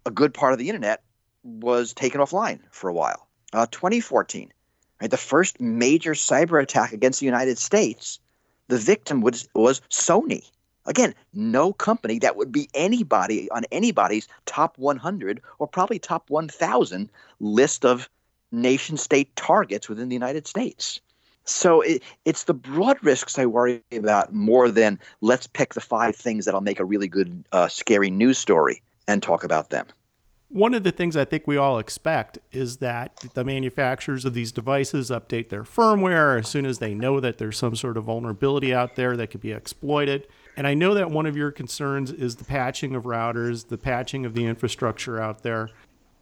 a 0.07 0.11
good 0.11 0.35
part 0.35 0.53
of 0.53 0.59
the 0.59 0.69
internet 0.69 1.05
was 1.45 1.93
taken 1.93 2.21
offline 2.21 2.59
for 2.73 2.91
a 2.91 2.95
while. 2.95 3.29
Uh, 3.53 3.67
2014, 3.71 4.53
right, 5.01 5.09
the 5.09 5.17
first 5.17 5.61
major 5.61 6.15
cyber 6.15 6.61
attack 6.61 6.93
against 6.93 7.21
the 7.21 7.27
United 7.27 7.59
States, 7.59 8.19
the 8.67 8.79
victim 8.79 9.21
was, 9.21 9.49
was 9.55 9.83
Sony. 9.89 10.51
Again, 10.87 11.15
no 11.33 11.73
company 11.73 12.19
that 12.19 12.37
would 12.37 12.53
be 12.53 12.69
anybody 12.75 13.51
on 13.51 13.65
anybody's 13.73 14.29
top 14.47 14.79
100 14.79 15.41
or 15.59 15.67
probably 15.67 15.99
top 15.99 16.29
1,000 16.29 17.11
list 17.41 17.85
of 17.85 18.09
nation 18.53 18.97
state 18.97 19.35
targets 19.37 19.89
within 19.89 20.09
the 20.09 20.15
United 20.15 20.47
States. 20.47 21.01
So 21.45 21.83
it, 21.83 22.03
it's 22.25 22.45
the 22.45 22.55
broad 22.55 22.99
risks 23.03 23.39
I 23.39 23.47
worry 23.47 23.83
about 23.93 24.33
more 24.33 24.71
than 24.71 24.99
let's 25.21 25.47
pick 25.47 25.75
the 25.75 25.81
five 25.81 26.17
things 26.17 26.45
that'll 26.45 26.61
make 26.61 26.81
a 26.81 26.85
really 26.85 27.09
good, 27.09 27.45
uh, 27.53 27.69
scary 27.69 28.11
news 28.11 28.39
story 28.39 28.83
and 29.07 29.23
talk 29.23 29.45
about 29.45 29.71
them. 29.71 29.87
One 30.49 30.73
of 30.73 30.85
the 30.85 30.93
things 30.93 31.17
I 31.17 31.25
think 31.25 31.47
we 31.47 31.57
all 31.57 31.79
expect 31.79 32.39
is 32.53 32.77
that 32.77 33.25
the 33.35 33.45
manufacturers 33.45 34.25
of 34.25 34.35
these 34.35 34.53
devices 34.53 35.11
update 35.11 35.49
their 35.49 35.65
firmware 35.65 36.39
as 36.39 36.49
soon 36.49 36.65
as 36.65 36.79
they 36.79 36.95
know 36.95 37.19
that 37.19 37.39
there's 37.39 37.59
some 37.59 37.75
sort 37.75 37.97
of 37.97 38.05
vulnerability 38.05 38.73
out 38.73 38.95
there 38.95 39.17
that 39.17 39.31
could 39.31 39.41
be 39.41 39.53
exploited. 39.53 40.29
And 40.57 40.67
I 40.67 40.75
know 40.75 40.95
that 40.95 41.11
one 41.11 41.27
of 41.27 41.37
your 41.37 41.51
concerns 41.51 42.13
is 42.13 42.37
the 42.37 42.45
patching 42.45 42.95
of 42.95 43.05
routers, 43.05 43.69
the 43.69 43.79
patching 43.79 44.25
of 44.25 44.35
the 44.35 44.47
infrastructure 44.47 45.21
out 45.21 45.43
there. 45.43 45.71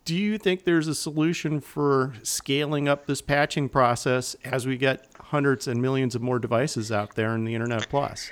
Do 0.04 0.16
you 0.16 0.36
think 0.38 0.64
there's 0.64 0.88
a 0.88 0.94
solution 0.94 1.60
for 1.60 2.14
scaling 2.22 2.88
up 2.88 3.06
this 3.06 3.22
patching 3.22 3.68
process 3.68 4.34
as 4.44 4.66
we 4.66 4.76
get 4.76 5.06
hundreds 5.20 5.68
and 5.68 5.80
millions 5.80 6.14
of 6.14 6.22
more 6.22 6.38
devices 6.38 6.90
out 6.90 7.14
there 7.14 7.34
in 7.34 7.44
the 7.44 7.54
Internet 7.54 7.88
Plus? 7.88 8.30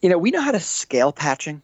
You 0.00 0.10
know, 0.10 0.18
we 0.18 0.30
know 0.30 0.40
how 0.40 0.52
to 0.52 0.60
scale 0.60 1.10
patching. 1.12 1.62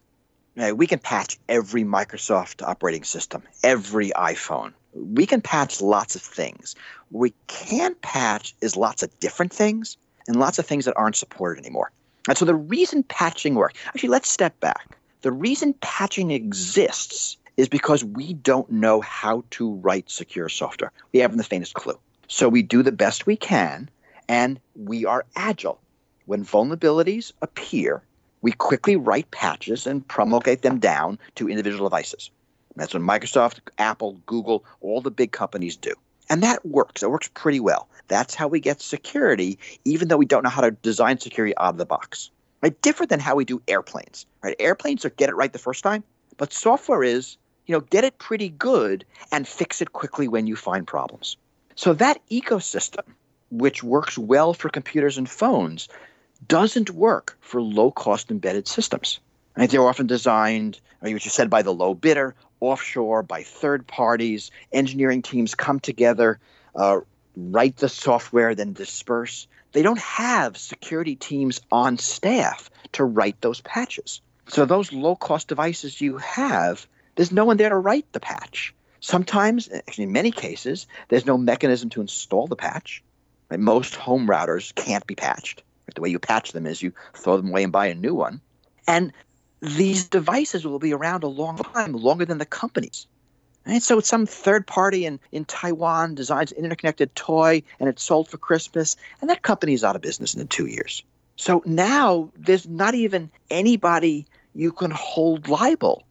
we 0.56 0.86
can 0.86 0.98
patch 0.98 1.38
every 1.48 1.84
Microsoft 1.84 2.66
operating 2.66 3.04
system, 3.04 3.42
every 3.62 4.10
iPhone. 4.10 4.72
We 4.92 5.26
can 5.26 5.40
patch 5.40 5.80
lots 5.80 6.16
of 6.16 6.22
things. 6.22 6.74
What 7.10 7.20
we 7.20 7.34
can't 7.46 8.00
patch 8.00 8.56
is 8.60 8.76
lots 8.76 9.04
of 9.04 9.18
different 9.20 9.52
things 9.52 9.96
and 10.26 10.36
lots 10.36 10.58
of 10.58 10.66
things 10.66 10.86
that 10.86 10.96
aren't 10.96 11.16
supported 11.16 11.60
anymore. 11.60 11.92
And 12.28 12.38
so 12.38 12.44
the 12.44 12.54
reason 12.54 13.02
patching 13.02 13.54
works, 13.54 13.78
actually, 13.86 14.08
let's 14.08 14.30
step 14.30 14.58
back. 14.60 14.96
The 15.22 15.32
reason 15.32 15.74
patching 15.80 16.30
exists 16.30 17.36
is 17.56 17.68
because 17.68 18.04
we 18.04 18.34
don't 18.34 18.70
know 18.70 19.00
how 19.00 19.44
to 19.50 19.74
write 19.74 20.10
secure 20.10 20.48
software. 20.48 20.92
We 21.12 21.20
haven't 21.20 21.38
the 21.38 21.44
faintest 21.44 21.74
clue. 21.74 21.98
So 22.28 22.48
we 22.48 22.62
do 22.62 22.82
the 22.82 22.92
best 22.92 23.26
we 23.26 23.36
can, 23.36 23.88
and 24.28 24.58
we 24.74 25.04
are 25.04 25.24
agile. 25.36 25.80
When 26.26 26.44
vulnerabilities 26.44 27.32
appear, 27.42 28.02
we 28.40 28.52
quickly 28.52 28.96
write 28.96 29.30
patches 29.30 29.86
and 29.86 30.06
promulgate 30.08 30.62
them 30.62 30.78
down 30.78 31.18
to 31.36 31.48
individual 31.48 31.88
devices. 31.88 32.30
That's 32.76 32.92
what 32.92 33.02
Microsoft, 33.02 33.60
Apple, 33.78 34.20
Google, 34.26 34.64
all 34.80 35.00
the 35.00 35.10
big 35.10 35.32
companies 35.32 35.76
do. 35.76 35.94
And 36.30 36.42
that 36.42 36.64
works. 36.64 37.02
It 37.02 37.10
works 37.10 37.28
pretty 37.34 37.60
well. 37.60 37.88
That's 38.08 38.34
how 38.34 38.48
we 38.48 38.60
get 38.60 38.80
security, 38.80 39.58
even 39.84 40.08
though 40.08 40.16
we 40.16 40.26
don't 40.26 40.42
know 40.42 40.50
how 40.50 40.62
to 40.62 40.70
design 40.70 41.18
security 41.18 41.54
out 41.58 41.74
of 41.74 41.78
the 41.78 41.86
box. 41.86 42.30
Right? 42.62 42.80
Different 42.82 43.10
than 43.10 43.20
how 43.20 43.34
we 43.34 43.44
do 43.44 43.60
airplanes. 43.68 44.26
Right? 44.42 44.56
Airplanes 44.58 45.04
are 45.04 45.10
get 45.10 45.28
it 45.28 45.36
right 45.36 45.52
the 45.52 45.58
first 45.58 45.82
time, 45.82 46.02
but 46.38 46.52
software 46.52 47.02
is, 47.02 47.36
you 47.66 47.74
know, 47.74 47.80
get 47.80 48.04
it 48.04 48.18
pretty 48.18 48.48
good 48.48 49.04
and 49.32 49.46
fix 49.46 49.82
it 49.82 49.92
quickly 49.92 50.28
when 50.28 50.46
you 50.46 50.56
find 50.56 50.86
problems. 50.86 51.36
So 51.74 51.92
that 51.94 52.20
ecosystem, 52.30 53.04
which 53.50 53.82
works 53.82 54.16
well 54.16 54.54
for 54.54 54.68
computers 54.68 55.18
and 55.18 55.28
phones, 55.28 55.88
doesn't 56.48 56.90
work 56.90 57.36
for 57.40 57.60
low-cost 57.60 58.30
embedded 58.30 58.68
systems. 58.68 59.20
They're 59.56 59.86
often 59.86 60.06
designed, 60.06 60.80
which 61.00 61.26
is 61.26 61.32
said 61.32 61.48
by 61.48 61.62
the 61.62 61.72
low 61.72 61.94
bidder, 61.94 62.34
offshore 62.60 63.22
by 63.22 63.42
third 63.42 63.86
parties. 63.86 64.50
Engineering 64.72 65.22
teams 65.22 65.54
come 65.54 65.80
together, 65.80 66.40
uh, 66.74 67.00
write 67.36 67.76
the 67.76 67.88
software, 67.88 68.54
then 68.54 68.72
disperse. 68.72 69.46
They 69.72 69.82
don't 69.82 69.98
have 69.98 70.56
security 70.56 71.16
teams 71.16 71.60
on 71.70 71.98
staff 71.98 72.70
to 72.92 73.04
write 73.04 73.40
those 73.40 73.60
patches. 73.60 74.20
So, 74.48 74.64
those 74.66 74.92
low 74.92 75.16
cost 75.16 75.48
devices 75.48 76.00
you 76.00 76.18
have, 76.18 76.86
there's 77.16 77.32
no 77.32 77.44
one 77.44 77.56
there 77.56 77.70
to 77.70 77.76
write 77.76 78.12
the 78.12 78.20
patch. 78.20 78.74
Sometimes, 79.00 79.68
actually, 79.72 80.04
in 80.04 80.12
many 80.12 80.30
cases, 80.30 80.86
there's 81.08 81.26
no 81.26 81.38
mechanism 81.38 81.90
to 81.90 82.00
install 82.00 82.46
the 82.46 82.56
patch. 82.56 83.02
Right? 83.50 83.60
Most 83.60 83.94
home 83.94 84.26
routers 84.26 84.74
can't 84.74 85.06
be 85.06 85.14
patched. 85.14 85.62
The 85.94 86.00
way 86.00 86.08
you 86.08 86.18
patch 86.18 86.52
them 86.52 86.66
is 86.66 86.82
you 86.82 86.92
throw 87.14 87.36
them 87.36 87.50
away 87.50 87.62
and 87.62 87.72
buy 87.72 87.86
a 87.86 87.94
new 87.94 88.14
one. 88.14 88.40
And 88.86 89.12
these 89.64 90.04
devices 90.04 90.66
will 90.66 90.78
be 90.78 90.92
around 90.92 91.24
a 91.24 91.28
long 91.28 91.56
time, 91.56 91.92
longer 91.92 92.24
than 92.24 92.38
the 92.38 92.46
companies. 92.46 93.06
Right? 93.66 93.82
So 93.82 94.00
some 94.00 94.26
third 94.26 94.66
party 94.66 95.06
in, 95.06 95.18
in 95.32 95.46
Taiwan 95.46 96.14
designs 96.14 96.52
an 96.52 96.64
interconnected 96.64 97.14
toy 97.14 97.62
and 97.80 97.88
it's 97.88 98.02
sold 98.02 98.28
for 98.28 98.36
Christmas, 98.36 98.96
and 99.20 99.30
that 99.30 99.42
company 99.42 99.72
is 99.72 99.82
out 99.82 99.96
of 99.96 100.02
business 100.02 100.34
in 100.34 100.46
two 100.48 100.66
years. 100.66 101.02
So 101.36 101.62
now 101.64 102.30
there's 102.36 102.68
not 102.68 102.94
even 102.94 103.30
anybody 103.50 104.26
you 104.54 104.70
can 104.70 104.90
hold 104.90 105.48
liable 105.48 106.04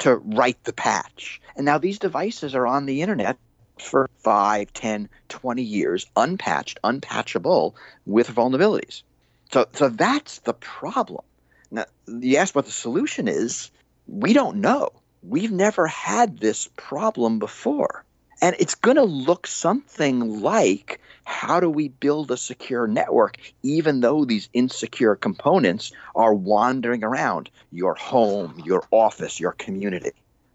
to 0.00 0.16
write 0.16 0.62
the 0.64 0.72
patch. 0.72 1.40
And 1.56 1.64
now 1.64 1.78
these 1.78 1.98
devices 1.98 2.54
are 2.54 2.66
on 2.66 2.86
the 2.86 3.02
internet 3.02 3.36
for 3.78 4.08
5, 4.18 4.72
10, 4.72 5.08
20 5.28 5.62
years, 5.62 6.06
unpatched, 6.16 6.78
unpatchable 6.84 7.74
with 8.06 8.28
vulnerabilities. 8.28 9.02
So, 9.52 9.66
so 9.72 9.88
that's 9.88 10.40
the 10.40 10.52
problem. 10.54 11.24
Now, 11.70 11.86
you 12.06 12.36
ask 12.36 12.54
what 12.54 12.66
the 12.66 12.72
solution 12.72 13.28
is. 13.28 13.70
We 14.06 14.32
don't 14.32 14.56
know. 14.58 14.90
We've 15.22 15.52
never 15.52 15.86
had 15.86 16.38
this 16.38 16.68
problem 16.76 17.38
before. 17.38 18.04
And 18.42 18.56
it's 18.58 18.74
going 18.74 18.96
to 18.96 19.04
look 19.04 19.46
something 19.46 20.40
like 20.40 21.00
how 21.24 21.60
do 21.60 21.68
we 21.68 21.88
build 21.88 22.30
a 22.30 22.36
secure 22.36 22.86
network, 22.86 23.36
even 23.62 24.00
though 24.00 24.24
these 24.24 24.48
insecure 24.54 25.14
components 25.14 25.92
are 26.16 26.34
wandering 26.34 27.04
around 27.04 27.50
your 27.70 27.94
home, 27.94 28.62
your 28.64 28.82
office, 28.90 29.38
your 29.38 29.52
community? 29.52 30.12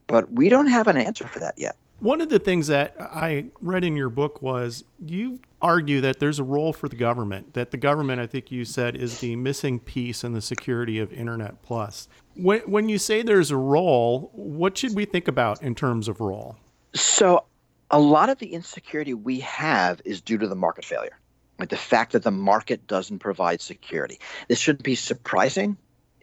But 0.08 0.32
we 0.32 0.50
don't 0.50 0.68
have 0.68 0.88
an 0.88 0.98
answer 0.98 1.28
for 1.28 1.40
that 1.40 1.56
yet. 1.58 1.78
One 2.00 2.22
of 2.22 2.30
the 2.30 2.40
things 2.40 2.68
that 2.68 2.96
I 3.00 3.46
read 3.62 3.84
in 3.84 3.96
your 3.96 4.10
book 4.10 4.42
was 4.42 4.84
you 5.00 5.40
argue 5.66 6.00
that 6.00 6.20
there's 6.20 6.38
a 6.38 6.44
role 6.44 6.74
for 6.74 6.88
the 6.88 6.96
government, 6.96 7.56
that 7.56 7.72
the 7.72 7.78
government, 7.78 8.22
I 8.22 8.28
think 8.28 8.52
you 8.52 8.66
said, 8.66 8.96
is 8.96 9.20
the 9.20 9.36
missing 9.36 9.80
piece 9.80 10.24
in 10.24 10.34
the 10.34 10.42
security 10.42 11.00
of 11.00 11.12
Internet 11.12 11.64
Plus. 11.64 12.08
When, 12.36 12.60
when 12.62 12.88
you 12.88 13.00
say 13.00 13.24
there's 13.24 13.50
a 13.50 13.58
role, 13.58 14.30
what 14.34 14.78
should 14.78 14.94
we 14.96 15.06
think 15.06 15.28
about 15.28 15.64
in 15.64 15.74
terms 15.74 16.08
of 16.08 16.22
role? 16.22 16.56
So, 16.94 17.46
a 17.90 18.00
lot 18.00 18.30
of 18.30 18.38
the 18.38 18.54
insecurity 18.54 19.16
we 19.16 19.40
have 19.40 20.02
is 20.06 20.22
due 20.22 20.38
to 20.38 20.48
the 20.48 20.56
market 20.56 20.86
failure. 20.86 21.18
Like 21.58 21.70
the 21.70 21.78
fact 21.78 22.12
that 22.12 22.24
the 22.24 22.32
market 22.32 22.86
doesn't 22.86 23.20
provide 23.20 23.60
security. 23.60 24.20
This 24.48 24.60
shouldn't 24.60 24.84
be 24.84 24.96
surprising. 24.96 25.78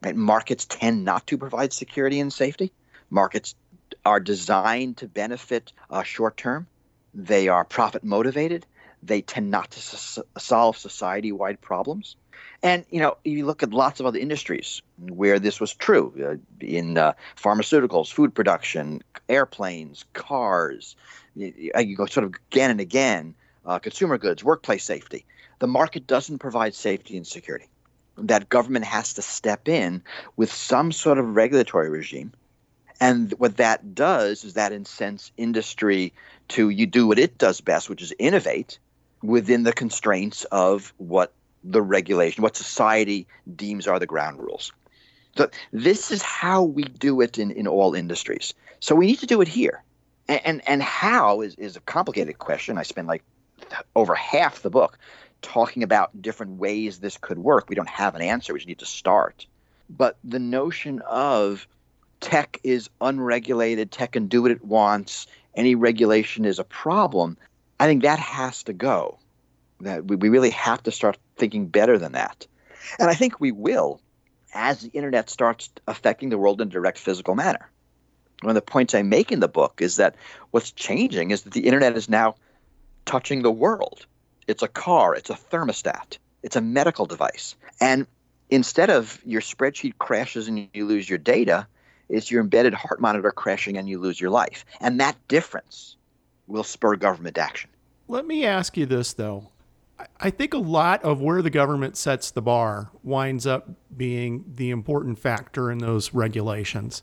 Right? 0.04 0.14
Markets 0.14 0.66
tend 0.66 1.04
not 1.04 1.26
to 1.28 1.38
provide 1.38 1.72
security 1.72 2.20
and 2.20 2.32
safety. 2.32 2.72
Markets 3.10 3.56
are 4.04 4.20
designed 4.20 4.98
to 4.98 5.08
benefit 5.08 5.72
uh, 5.90 6.04
short 6.04 6.36
term. 6.36 6.66
They 7.14 7.48
are 7.48 7.64
profit 7.64 8.04
motivated. 8.04 8.66
They 9.02 9.22
tend 9.22 9.50
not 9.50 9.70
to 9.72 9.80
so- 9.80 10.24
solve 10.38 10.76
society 10.76 11.32
wide 11.32 11.60
problems. 11.60 12.16
And 12.62 12.84
you 12.90 13.00
know, 13.00 13.16
you 13.24 13.44
look 13.44 13.62
at 13.62 13.72
lots 13.72 14.00
of 14.00 14.06
other 14.06 14.18
industries 14.18 14.82
where 14.98 15.38
this 15.38 15.60
was 15.60 15.74
true 15.74 16.12
uh, 16.24 16.64
in 16.64 16.96
uh, 16.96 17.14
pharmaceuticals, 17.36 18.12
food 18.12 18.34
production, 18.34 19.02
airplanes, 19.28 20.04
cars. 20.12 20.94
You, 21.34 21.72
you, 21.76 21.96
go 21.96 22.06
sort 22.06 22.24
of 22.24 22.34
again 22.50 22.70
and 22.70 22.80
again. 22.80 23.34
Uh, 23.64 23.78
consumer 23.78 24.18
goods, 24.18 24.42
workplace 24.42 24.84
safety. 24.84 25.24
The 25.60 25.68
market 25.68 26.08
doesn't 26.08 26.38
provide 26.38 26.74
safety 26.74 27.16
and 27.16 27.24
security. 27.26 27.68
That 28.18 28.48
government 28.48 28.84
has 28.84 29.14
to 29.14 29.22
step 29.22 29.68
in 29.68 30.02
with 30.36 30.52
some 30.52 30.90
sort 30.90 31.18
of 31.18 31.36
regulatory 31.36 31.88
regime. 31.88 32.32
And 33.00 33.32
what 33.38 33.56
that 33.56 33.94
does 33.94 34.44
is 34.44 34.54
that 34.54 34.72
incents 34.72 35.32
industry 35.36 36.12
to 36.48 36.68
you 36.68 36.86
do 36.86 37.06
what 37.06 37.18
it 37.18 37.38
does 37.38 37.60
best, 37.60 37.88
which 37.88 38.02
is 38.02 38.12
innovate 38.18 38.78
within 39.22 39.62
the 39.62 39.72
constraints 39.72 40.44
of 40.44 40.92
what 40.98 41.32
the 41.64 41.82
regulation, 41.82 42.42
what 42.42 42.56
society 42.56 43.26
deems 43.54 43.86
are 43.86 43.98
the 43.98 44.06
ground 44.06 44.38
rules. 44.40 44.72
So 45.36 45.48
this 45.72 46.10
is 46.10 46.22
how 46.22 46.62
we 46.62 46.84
do 46.84 47.20
it 47.20 47.38
in, 47.38 47.50
in 47.50 47.66
all 47.66 47.94
industries. 47.94 48.52
So 48.80 48.94
we 48.94 49.06
need 49.06 49.20
to 49.20 49.26
do 49.26 49.40
it 49.40 49.48
here. 49.48 49.82
And, 50.28 50.40
and, 50.44 50.68
and 50.68 50.82
how 50.82 51.40
is, 51.40 51.54
is 51.54 51.76
a 51.76 51.80
complicated 51.80 52.38
question. 52.38 52.78
I 52.78 52.82
spend 52.82 53.08
like 53.08 53.22
over 53.94 54.14
half 54.14 54.62
the 54.62 54.70
book 54.70 54.98
talking 55.40 55.82
about 55.82 56.20
different 56.20 56.58
ways 56.58 56.98
this 56.98 57.16
could 57.16 57.38
work. 57.38 57.68
We 57.68 57.76
don't 57.76 57.88
have 57.88 58.14
an 58.14 58.22
answer. 58.22 58.52
We 58.52 58.58
just 58.58 58.68
need 58.68 58.78
to 58.80 58.86
start. 58.86 59.46
But 59.88 60.16
the 60.24 60.38
notion 60.38 61.00
of 61.00 61.66
tech 62.20 62.58
is 62.62 62.88
unregulated, 63.00 63.90
tech 63.90 64.12
can 64.12 64.28
do 64.28 64.42
what 64.42 64.50
it 64.52 64.64
wants, 64.64 65.26
any 65.54 65.74
regulation 65.74 66.44
is 66.44 66.58
a 66.58 66.64
problem, 66.64 67.36
I 67.82 67.86
think 67.86 68.04
that 68.04 68.20
has 68.20 68.62
to 68.64 68.72
go. 68.72 69.18
That 69.80 70.04
we, 70.04 70.14
we 70.14 70.28
really 70.28 70.50
have 70.50 70.84
to 70.84 70.92
start 70.92 71.18
thinking 71.36 71.66
better 71.66 71.98
than 71.98 72.12
that. 72.12 72.46
And 73.00 73.10
I 73.10 73.14
think 73.14 73.40
we 73.40 73.50
will 73.50 74.00
as 74.54 74.82
the 74.82 74.90
internet 74.90 75.28
starts 75.28 75.68
affecting 75.88 76.28
the 76.28 76.38
world 76.38 76.60
in 76.60 76.68
a 76.68 76.70
direct 76.70 76.98
physical 76.98 77.34
manner. 77.34 77.68
One 78.42 78.50
of 78.50 78.54
the 78.54 78.70
points 78.70 78.94
I 78.94 79.02
make 79.02 79.32
in 79.32 79.40
the 79.40 79.48
book 79.48 79.80
is 79.82 79.96
that 79.96 80.14
what's 80.52 80.70
changing 80.70 81.32
is 81.32 81.42
that 81.42 81.54
the 81.54 81.66
internet 81.66 81.96
is 81.96 82.08
now 82.08 82.36
touching 83.04 83.42
the 83.42 83.50
world. 83.50 84.06
It's 84.46 84.62
a 84.62 84.68
car, 84.68 85.16
it's 85.16 85.30
a 85.30 85.34
thermostat, 85.34 86.18
it's 86.44 86.54
a 86.54 86.60
medical 86.60 87.06
device. 87.06 87.56
And 87.80 88.06
instead 88.48 88.90
of 88.90 89.20
your 89.24 89.40
spreadsheet 89.40 89.98
crashes 89.98 90.46
and 90.46 90.68
you 90.72 90.86
lose 90.86 91.08
your 91.08 91.18
data, 91.18 91.66
it's 92.08 92.30
your 92.30 92.42
embedded 92.42 92.74
heart 92.74 93.00
monitor 93.00 93.32
crashing 93.32 93.76
and 93.76 93.88
you 93.88 93.98
lose 93.98 94.20
your 94.20 94.30
life. 94.30 94.64
And 94.80 95.00
that 95.00 95.16
difference 95.26 95.96
will 96.46 96.64
spur 96.64 96.96
government 96.96 97.38
action. 97.38 97.70
Let 98.08 98.26
me 98.26 98.44
ask 98.44 98.76
you 98.76 98.86
this, 98.86 99.12
though. 99.12 99.48
I 100.20 100.30
think 100.30 100.52
a 100.54 100.58
lot 100.58 101.02
of 101.04 101.20
where 101.20 101.42
the 101.42 101.50
government 101.50 101.96
sets 101.96 102.30
the 102.30 102.42
bar 102.42 102.90
winds 103.02 103.46
up 103.46 103.70
being 103.96 104.44
the 104.54 104.70
important 104.70 105.18
factor 105.18 105.70
in 105.70 105.78
those 105.78 106.12
regulations. 106.12 107.02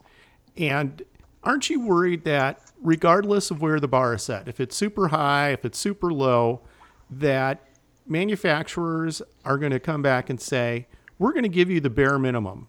And 0.57 1.01
aren't 1.43 1.69
you 1.69 1.79
worried 1.79 2.25
that 2.25 2.61
regardless 2.81 3.51
of 3.51 3.61
where 3.61 3.79
the 3.79 3.87
bar 3.87 4.15
is 4.15 4.23
set, 4.23 4.47
if 4.47 4.59
it's 4.59 4.75
super 4.75 5.09
high, 5.09 5.51
if 5.51 5.63
it's 5.65 5.77
super 5.77 6.11
low, 6.11 6.61
that 7.09 7.65
manufacturers 8.05 9.21
are 9.45 9.57
going 9.57 9.71
to 9.71 9.79
come 9.79 10.01
back 10.01 10.29
and 10.29 10.41
say, 10.41 10.87
we're 11.17 11.31
going 11.31 11.43
to 11.43 11.49
give 11.49 11.69
you 11.69 11.79
the 11.79 11.89
bare 11.89 12.19
minimum. 12.19 12.67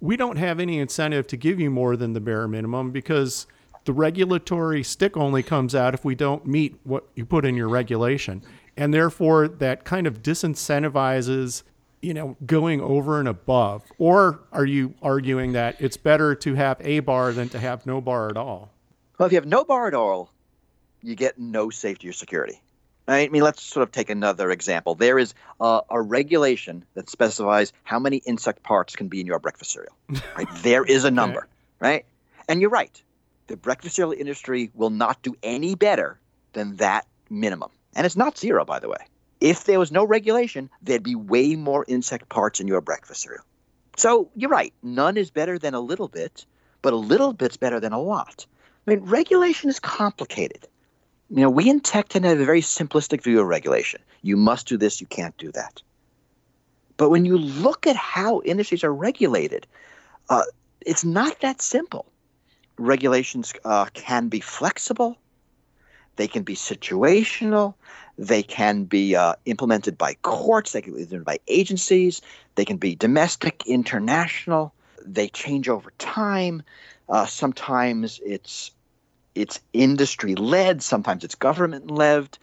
We 0.00 0.16
don't 0.16 0.36
have 0.36 0.60
any 0.60 0.78
incentive 0.78 1.26
to 1.28 1.36
give 1.36 1.60
you 1.60 1.70
more 1.70 1.96
than 1.96 2.12
the 2.12 2.20
bare 2.20 2.48
minimum 2.48 2.90
because 2.90 3.46
the 3.84 3.92
regulatory 3.92 4.82
stick 4.82 5.16
only 5.16 5.42
comes 5.42 5.74
out 5.74 5.94
if 5.94 6.04
we 6.04 6.14
don't 6.14 6.46
meet 6.46 6.78
what 6.84 7.04
you 7.14 7.24
put 7.24 7.44
in 7.44 7.56
your 7.56 7.68
regulation 7.68 8.42
and 8.76 8.92
therefore 8.92 9.48
that 9.48 9.84
kind 9.84 10.06
of 10.06 10.22
disincentivizes 10.22 11.62
you 12.00 12.14
know 12.14 12.36
going 12.46 12.80
over 12.80 13.18
and 13.18 13.28
above 13.28 13.82
or 13.98 14.40
are 14.52 14.64
you 14.64 14.94
arguing 15.02 15.52
that 15.52 15.76
it's 15.80 15.96
better 15.96 16.34
to 16.34 16.54
have 16.54 16.76
a 16.80 17.00
bar 17.00 17.32
than 17.32 17.48
to 17.48 17.58
have 17.58 17.86
no 17.86 18.00
bar 18.00 18.28
at 18.28 18.36
all 18.36 18.70
well 19.18 19.26
if 19.26 19.32
you 19.32 19.36
have 19.36 19.46
no 19.46 19.64
bar 19.64 19.86
at 19.86 19.94
all 19.94 20.30
you 21.02 21.14
get 21.14 21.38
no 21.38 21.70
safety 21.70 22.08
or 22.08 22.12
security 22.12 22.60
I 23.08 23.28
mean, 23.28 23.42
let's 23.42 23.62
sort 23.62 23.82
of 23.82 23.90
take 23.90 24.10
another 24.10 24.50
example. 24.50 24.94
There 24.94 25.18
is 25.18 25.34
a, 25.60 25.80
a 25.90 26.00
regulation 26.00 26.84
that 26.94 27.10
specifies 27.10 27.72
how 27.82 27.98
many 27.98 28.18
insect 28.18 28.62
parts 28.62 28.94
can 28.94 29.08
be 29.08 29.20
in 29.20 29.26
your 29.26 29.40
breakfast 29.40 29.72
cereal. 29.72 29.92
Right? 30.36 30.48
there 30.62 30.84
is 30.84 31.04
a 31.04 31.10
number, 31.10 31.48
right? 31.80 32.04
And 32.48 32.60
you're 32.60 32.70
right. 32.70 33.02
The 33.46 33.56
breakfast 33.56 33.96
cereal 33.96 34.12
industry 34.12 34.70
will 34.74 34.90
not 34.90 35.22
do 35.22 35.34
any 35.42 35.74
better 35.74 36.18
than 36.52 36.76
that 36.76 37.06
minimum. 37.28 37.70
And 37.94 38.06
it's 38.06 38.16
not 38.16 38.38
zero, 38.38 38.64
by 38.64 38.78
the 38.78 38.88
way. 38.88 39.06
If 39.40 39.64
there 39.64 39.78
was 39.78 39.90
no 39.90 40.04
regulation, 40.04 40.70
there'd 40.82 41.02
be 41.02 41.16
way 41.16 41.56
more 41.56 41.84
insect 41.88 42.28
parts 42.28 42.60
in 42.60 42.68
your 42.68 42.80
breakfast 42.80 43.22
cereal. 43.22 43.44
So 43.96 44.30
you're 44.36 44.50
right. 44.50 44.72
None 44.82 45.16
is 45.16 45.30
better 45.30 45.58
than 45.58 45.74
a 45.74 45.80
little 45.80 46.08
bit, 46.08 46.46
but 46.80 46.92
a 46.92 46.96
little 46.96 47.32
bit's 47.32 47.56
better 47.56 47.80
than 47.80 47.92
a 47.92 48.00
lot. 48.00 48.46
I 48.86 48.90
mean, 48.90 49.00
regulation 49.00 49.68
is 49.68 49.80
complicated. 49.80 50.66
You 51.30 51.40
know, 51.40 51.50
we 51.50 51.68
in 51.68 51.80
tech 51.80 52.08
tend 52.08 52.24
to 52.24 52.28
have 52.28 52.40
a 52.40 52.44
very 52.44 52.60
simplistic 52.60 53.22
view 53.22 53.40
of 53.40 53.46
regulation. 53.46 54.00
You 54.22 54.36
must 54.36 54.68
do 54.68 54.76
this, 54.76 55.00
you 55.00 55.06
can't 55.06 55.36
do 55.38 55.50
that. 55.52 55.82
But 56.96 57.10
when 57.10 57.24
you 57.24 57.38
look 57.38 57.86
at 57.86 57.96
how 57.96 58.42
industries 58.42 58.84
are 58.84 58.94
regulated, 58.94 59.66
uh, 60.28 60.42
it's 60.82 61.04
not 61.04 61.40
that 61.40 61.60
simple. 61.60 62.06
Regulations 62.78 63.52
uh, 63.64 63.86
can 63.94 64.28
be 64.28 64.40
flexible, 64.40 65.18
they 66.16 66.28
can 66.28 66.42
be 66.42 66.54
situational. 66.54 67.74
They 68.18 68.42
can 68.42 68.84
be 68.84 69.16
uh, 69.16 69.34
implemented 69.46 69.96
by 69.96 70.14
courts. 70.22 70.72
They 70.72 70.82
can 70.82 70.94
be 70.94 71.00
implemented 71.02 71.24
by 71.24 71.38
agencies. 71.48 72.20
They 72.54 72.64
can 72.64 72.76
be 72.76 72.94
domestic, 72.94 73.62
international. 73.66 74.74
They 75.04 75.28
change 75.28 75.68
over 75.68 75.90
time. 75.98 76.62
Uh, 77.08 77.26
sometimes 77.26 78.20
it's 78.24 78.70
it's 79.34 79.60
industry 79.72 80.34
led. 80.34 80.82
Sometimes 80.82 81.24
it's 81.24 81.34
government 81.34 81.90
led, 81.90 82.36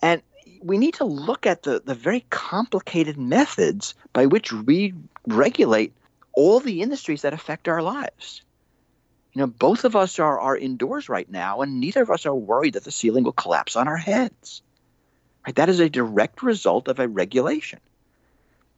and 0.00 0.22
we 0.62 0.78
need 0.78 0.94
to 0.94 1.04
look 1.04 1.46
at 1.46 1.62
the, 1.62 1.82
the 1.84 1.94
very 1.94 2.24
complicated 2.30 3.18
methods 3.18 3.94
by 4.14 4.26
which 4.26 4.52
we 4.52 4.94
regulate 5.26 5.92
all 6.32 6.60
the 6.60 6.80
industries 6.80 7.22
that 7.22 7.34
affect 7.34 7.68
our 7.68 7.82
lives 7.82 8.42
you 9.32 9.40
know, 9.40 9.46
both 9.46 9.84
of 9.84 9.94
us 9.94 10.18
are, 10.18 10.38
are 10.40 10.56
indoors 10.56 11.08
right 11.08 11.30
now, 11.30 11.62
and 11.62 11.80
neither 11.80 12.02
of 12.02 12.10
us 12.10 12.26
are 12.26 12.34
worried 12.34 12.74
that 12.74 12.84
the 12.84 12.90
ceiling 12.90 13.24
will 13.24 13.32
collapse 13.32 13.76
on 13.76 13.86
our 13.86 13.96
heads. 13.96 14.62
Right? 15.46 15.54
That 15.54 15.68
is 15.68 15.80
a 15.80 15.88
direct 15.88 16.42
result 16.42 16.88
of 16.88 16.98
a 16.98 17.08
regulation. 17.08 17.80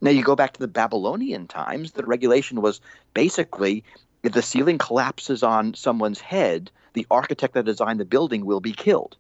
Now, 0.01 0.11
you 0.11 0.23
go 0.23 0.37
back 0.37 0.53
to 0.55 0.61
the 0.61 0.69
Babylonian 0.69 1.47
times, 1.47 1.93
the 1.93 2.05
regulation 2.05 2.61
was 2.61 2.81
basically 3.15 3.85
if 4.23 4.33
the 4.33 4.43
ceiling 4.43 4.79
collapses 4.79 5.43
on 5.43 5.75
someone's 5.75 6.21
head, 6.21 6.71
the 6.93 7.07
architect 7.11 7.55
that 7.55 7.65
designed 7.65 8.01
the 8.01 8.05
building 8.05 8.45
will 8.45 8.61
be 8.61 8.73
killed. 8.73 9.17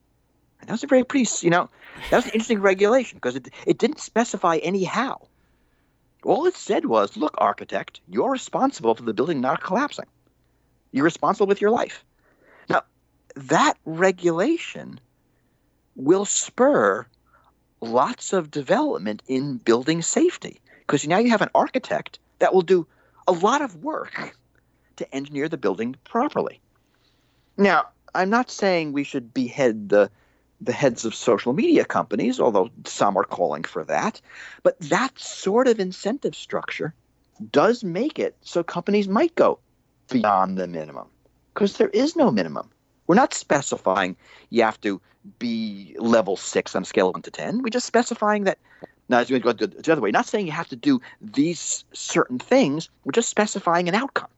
And 0.60 0.68
that 0.68 0.74
was 0.74 0.84
a 0.84 0.88
very 0.88 1.02
pretty, 1.02 1.28
you 1.44 1.50
know, 1.50 1.68
that 2.10 2.16
was 2.16 2.26
an 2.26 2.32
interesting 2.32 2.60
regulation 2.60 3.16
because 3.16 3.36
it, 3.36 3.48
it 3.66 3.78
didn't 3.78 4.00
specify 4.00 4.58
any 4.58 4.84
how. 4.84 5.26
All 6.24 6.46
it 6.46 6.56
said 6.56 6.86
was, 6.86 7.16
look, 7.16 7.34
architect, 7.38 8.00
you're 8.08 8.30
responsible 8.30 8.94
for 8.94 9.02
the 9.02 9.14
building 9.14 9.40
not 9.40 9.62
collapsing. 9.62 10.06
You're 10.92 11.04
responsible 11.04 11.46
with 11.46 11.60
your 11.60 11.70
life. 11.70 12.04
Now, 12.68 12.82
that 13.34 13.76
regulation 13.84 15.00
will 15.96 16.24
spur 16.24 17.06
lots 17.80 18.32
of 18.32 18.50
development 18.50 19.22
in 19.26 19.56
building 19.58 20.02
safety 20.02 20.60
because 20.80 21.06
now 21.06 21.18
you 21.18 21.30
have 21.30 21.42
an 21.42 21.50
architect 21.54 22.18
that 22.38 22.54
will 22.54 22.62
do 22.62 22.86
a 23.26 23.32
lot 23.32 23.62
of 23.62 23.76
work 23.76 24.36
to 24.96 25.14
engineer 25.14 25.48
the 25.48 25.56
building 25.56 25.96
properly. 26.04 26.60
Now, 27.56 27.86
I'm 28.14 28.30
not 28.30 28.50
saying 28.50 28.92
we 28.92 29.04
should 29.04 29.34
behead 29.34 29.88
the 29.88 30.10
the 30.60 30.72
heads 30.72 31.04
of 31.04 31.12
social 31.12 31.52
media 31.52 31.84
companies, 31.84 32.38
although 32.38 32.70
some 32.84 33.16
are 33.16 33.24
calling 33.24 33.64
for 33.64 33.82
that. 33.82 34.20
But 34.62 34.78
that 34.78 35.18
sort 35.18 35.66
of 35.66 35.80
incentive 35.80 36.36
structure 36.36 36.94
does 37.50 37.82
make 37.82 38.20
it 38.20 38.36
so 38.42 38.62
companies 38.62 39.08
might 39.08 39.34
go, 39.34 39.58
beyond 40.12 40.58
the 40.58 40.66
minimum 40.66 41.08
because 41.54 41.76
there 41.76 41.88
is 41.88 42.16
no 42.16 42.30
minimum. 42.30 42.68
We're 43.06 43.14
not 43.16 43.34
specifying 43.34 44.16
you 44.50 44.62
have 44.62 44.80
to 44.82 45.00
be 45.38 45.94
level 45.98 46.36
six 46.36 46.74
on 46.74 46.82
a 46.82 46.84
scale 46.84 47.08
of 47.08 47.14
one 47.14 47.22
to 47.22 47.30
10. 47.30 47.62
We're 47.62 47.68
just 47.68 47.86
specifying 47.86 48.44
that. 48.44 48.58
Now, 49.08 49.18
as 49.18 49.30
we 49.30 49.38
go 49.38 49.52
the 49.52 49.92
other 49.92 50.00
way, 50.00 50.10
not 50.10 50.26
saying 50.26 50.46
you 50.46 50.52
have 50.52 50.68
to 50.68 50.76
do 50.76 51.00
these 51.20 51.84
certain 51.92 52.38
things, 52.38 52.88
we're 53.04 53.12
just 53.12 53.28
specifying 53.28 53.88
an 53.88 53.94
outcome. 53.94 54.28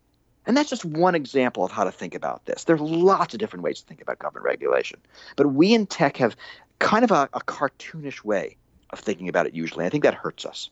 And 0.46 0.56
that's 0.56 0.68
just 0.68 0.84
one 0.84 1.14
example 1.14 1.64
of 1.64 1.70
how 1.70 1.84
to 1.84 1.92
think 1.92 2.14
about 2.14 2.44
this. 2.44 2.64
There's 2.64 2.80
lots 2.80 3.34
of 3.34 3.40
different 3.40 3.62
ways 3.62 3.80
to 3.80 3.87
think 3.87 4.02
about 4.02 4.18
government 4.18 4.44
regulation. 4.44 5.00
But 5.37 5.54
we 5.54 5.72
in 5.72 5.87
tech 5.87 6.16
have 6.18 6.37
kind 6.80 7.04
of 7.04 7.10
a, 7.10 7.28
a 7.32 7.40
cartoonish 7.40 8.24
way 8.24 8.56
of 8.90 8.98
thinking 8.98 9.28
about 9.28 9.46
it 9.46 9.54
usually. 9.54 9.87
I 9.87 9.88
think 9.88 10.04
that 10.04 10.14
hurts 10.14 10.44
us. 10.44 10.70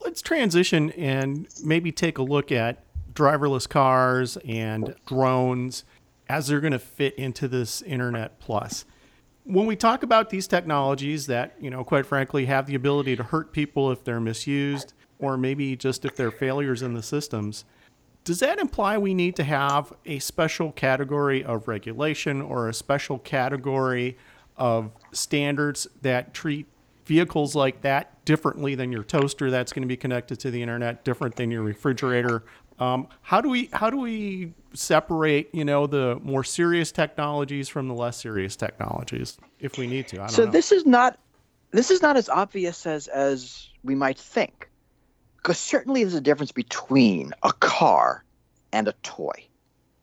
Let's 0.00 0.22
transition 0.22 0.90
and 0.92 1.46
maybe 1.62 1.92
take 1.92 2.18
a 2.18 2.22
look 2.22 2.52
at 2.52 2.84
driverless 3.12 3.68
cars 3.68 4.36
and 4.44 4.94
drones 5.06 5.84
as 6.28 6.46
they're 6.46 6.60
going 6.60 6.72
to 6.72 6.78
fit 6.78 7.14
into 7.16 7.48
this 7.48 7.82
Internet 7.82 8.38
Plus. 8.38 8.84
When 9.44 9.66
we 9.66 9.74
talk 9.74 10.02
about 10.02 10.30
these 10.30 10.46
technologies 10.46 11.26
that, 11.26 11.56
you 11.60 11.70
know, 11.70 11.82
quite 11.82 12.06
frankly, 12.06 12.46
have 12.46 12.66
the 12.66 12.74
ability 12.74 13.16
to 13.16 13.22
hurt 13.22 13.52
people 13.52 13.90
if 13.90 14.04
they're 14.04 14.20
misused 14.20 14.92
or 15.18 15.36
maybe 15.36 15.76
just 15.76 16.04
if 16.04 16.14
they're 16.14 16.30
failures 16.30 16.82
in 16.82 16.94
the 16.94 17.02
systems, 17.02 17.64
does 18.22 18.40
that 18.40 18.58
imply 18.58 18.98
we 18.98 19.14
need 19.14 19.34
to 19.36 19.44
have 19.44 19.92
a 20.04 20.18
special 20.18 20.72
category 20.72 21.42
of 21.42 21.68
regulation 21.68 22.42
or 22.42 22.68
a 22.68 22.74
special 22.74 23.18
category 23.18 24.16
of 24.56 24.92
standards 25.12 25.88
that 26.02 26.34
treat 26.34 26.66
vehicles 27.06 27.54
like 27.56 27.80
that 27.80 28.24
differently 28.24 28.74
than 28.74 28.92
your 28.92 29.02
toaster 29.02 29.50
that's 29.50 29.72
going 29.72 29.82
to 29.82 29.88
be 29.88 29.96
connected 29.96 30.38
to 30.38 30.50
the 30.50 30.62
internet, 30.62 31.04
different 31.04 31.34
than 31.34 31.50
your 31.50 31.62
refrigerator. 31.62 32.44
Um, 32.80 33.08
how 33.20 33.40
do 33.40 33.50
we 33.50 33.68
how 33.72 33.90
do 33.90 33.98
we 33.98 34.54
separate 34.72 35.54
you 35.54 35.64
know 35.64 35.86
the 35.86 36.18
more 36.22 36.42
serious 36.42 36.90
technologies 36.90 37.68
from 37.68 37.88
the 37.88 37.94
less 37.94 38.16
serious 38.16 38.56
technologies 38.56 39.36
if 39.60 39.76
we 39.76 39.86
need 39.86 40.08
to? 40.08 40.28
so 40.28 40.46
know. 40.46 40.50
this 40.50 40.72
is 40.72 40.86
not 40.86 41.18
this 41.72 41.90
is 41.90 42.00
not 42.00 42.16
as 42.16 42.28
obvious 42.28 42.86
as 42.86 43.06
as 43.08 43.68
we 43.84 43.94
might 43.94 44.18
think, 44.18 44.68
because 45.36 45.58
certainly 45.58 46.02
there's 46.04 46.14
a 46.14 46.20
difference 46.20 46.52
between 46.52 47.32
a 47.42 47.52
car 47.52 48.24
and 48.72 48.88
a 48.88 48.94
toy, 49.02 49.44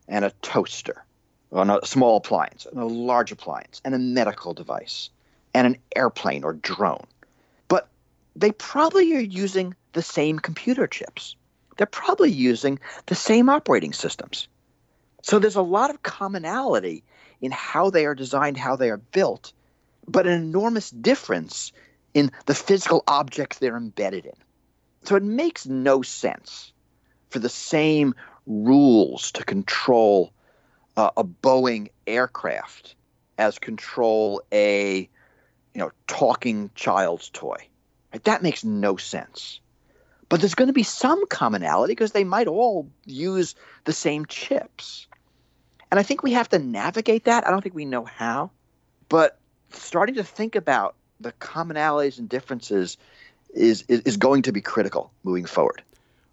and 0.08 0.24
a 0.24 0.32
toaster, 0.44 1.04
and 1.52 1.72
a 1.72 1.86
small 1.86 2.18
appliance, 2.18 2.68
and 2.70 2.80
a 2.80 2.86
large 2.86 3.32
appliance, 3.32 3.82
and 3.84 3.96
a 3.96 4.00
medical 4.00 4.54
device 4.54 5.10
and 5.58 5.66
an 5.66 5.78
airplane 5.96 6.44
or 6.44 6.54
drone. 6.54 7.08
But 7.68 7.88
they 8.36 8.52
probably 8.52 9.16
are 9.16 9.20
using 9.20 9.76
the 9.94 10.04
same 10.04 10.38
computer 10.38 10.86
chips. 10.86 11.36
They're 11.78 11.88
probably 11.88 12.32
using 12.32 12.80
the 13.06 13.16
same 13.16 13.50
operating 13.50 13.94
systems. 13.94 14.48
So 15.22 15.40
there's 15.40 15.56
a 15.56 15.62
lot 15.62 15.90
of 15.90 16.04
commonality 16.04 17.04
in 17.42 17.52
how 17.52 17.90
they 17.90 18.06
are 18.06 18.16
designed, 18.16 18.58
how 18.58 18.76
they 18.76 18.90
are 18.90 18.98
built, 18.98 19.54
but 20.08 20.26
an 20.26 20.34
enormous 20.34 20.90
difference 20.90 21.72
in 22.14 22.32
the 22.46 22.56
physical 22.56 23.04
objects 23.08 23.58
they're 23.58 23.78
embedded 23.78 24.26
in. 24.26 24.34
So 25.04 25.16
it 25.16 25.24
makes 25.24 25.66
no 25.66 26.02
sense 26.02 26.74
for 27.30 27.40
the 27.40 27.50
same 27.50 28.16
rules 28.46 29.32
to 29.34 29.44
control 29.44 30.34
uh, 30.96 31.12
a 31.16 31.24
Boeing 31.24 31.90
aircraft 32.08 32.96
as 33.38 33.60
control 33.60 34.42
a 34.52 35.10
you 35.74 35.84
know, 35.84 35.92
talking 36.08 36.72
child's 36.74 37.30
toy. 37.30 37.68
Right? 38.12 38.24
That 38.24 38.42
makes 38.42 38.64
no 38.64 38.98
sense. 38.98 39.60
But 40.30 40.42
there's 40.42 40.56
going 40.56 40.68
to 40.68 40.74
be 40.74 40.84
some 40.84 41.26
commonality 41.28 41.92
because 41.92 42.12
they 42.12 42.24
might 42.24 42.48
all 42.48 42.90
use 43.06 43.56
the 43.86 43.94
same 43.94 44.26
chips. 44.26 45.08
And 45.90 46.00
I 46.00 46.04
think 46.04 46.22
we 46.22 46.34
have 46.34 46.50
to 46.50 46.60
navigate 46.60 47.26
that. 47.26 47.48
I 47.48 47.52
don't 47.52 47.62
think 47.62 47.76
we 47.76 47.86
know 47.86 48.04
how. 48.04 48.52
But 49.08 49.40
starting 49.72 50.16
to 50.16 50.24
think 50.24 50.56
about 50.56 50.96
the 51.20 51.32
commonalities 51.34 52.20
and 52.20 52.28
differences 52.28 52.98
is, 53.54 53.84
is, 53.88 54.02
is 54.02 54.18
going 54.18 54.42
to 54.44 54.52
be 54.52 54.62
critical 54.62 55.12
moving 55.24 55.46
forward. 55.46 55.82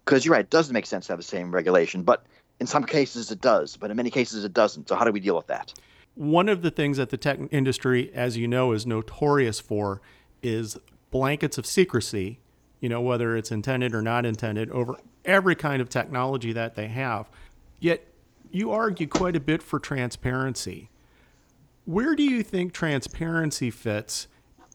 Because 0.03 0.25
you're 0.25 0.33
right, 0.33 0.41
it 0.41 0.49
doesn't 0.49 0.73
make 0.73 0.85
sense 0.85 1.07
to 1.07 1.13
have 1.13 1.19
the 1.19 1.23
same 1.23 1.51
regulation, 1.51 2.03
but 2.03 2.25
in 2.59 2.67
some 2.67 2.83
cases 2.83 3.31
it 3.31 3.41
does, 3.41 3.77
but 3.77 3.89
in 3.89 3.97
many 3.97 4.11
cases 4.11 4.43
it 4.43 4.53
doesn't. 4.53 4.89
So 4.89 4.95
how 4.95 5.05
do 5.05 5.11
we 5.11 5.19
deal 5.19 5.35
with 5.35 5.47
that? 5.47 5.73
one 6.15 6.47
of 6.47 6.61
the 6.61 6.71
things 6.71 6.97
that 6.97 7.09
the 7.09 7.17
tech 7.17 7.39
industry, 7.51 8.11
as 8.13 8.37
you 8.37 8.47
know, 8.47 8.71
is 8.71 8.85
notorious 8.85 9.59
for 9.59 10.01
is 10.41 10.77
blankets 11.11 11.57
of 11.57 11.65
secrecy, 11.65 12.39
you 12.85 12.89
know, 12.89 13.01
whether 13.01 13.35
it's 13.35 13.51
intended 13.51 13.95
or 13.95 14.03
not 14.03 14.27
intended, 14.27 14.69
over 14.69 14.95
every 15.25 15.55
kind 15.55 15.81
of 15.81 15.89
technology 15.89 16.53
that 16.53 16.75
they 16.75 16.87
have. 16.87 17.27
Yet 17.79 18.05
you 18.51 18.71
argue 18.71 19.07
quite 19.07 19.35
a 19.35 19.39
bit 19.39 19.63
for 19.63 19.79
transparency. 19.79 20.91
Where 21.85 22.15
do 22.15 22.21
you 22.21 22.43
think 22.43 22.73
transparency 22.73 23.71
fits 23.71 24.27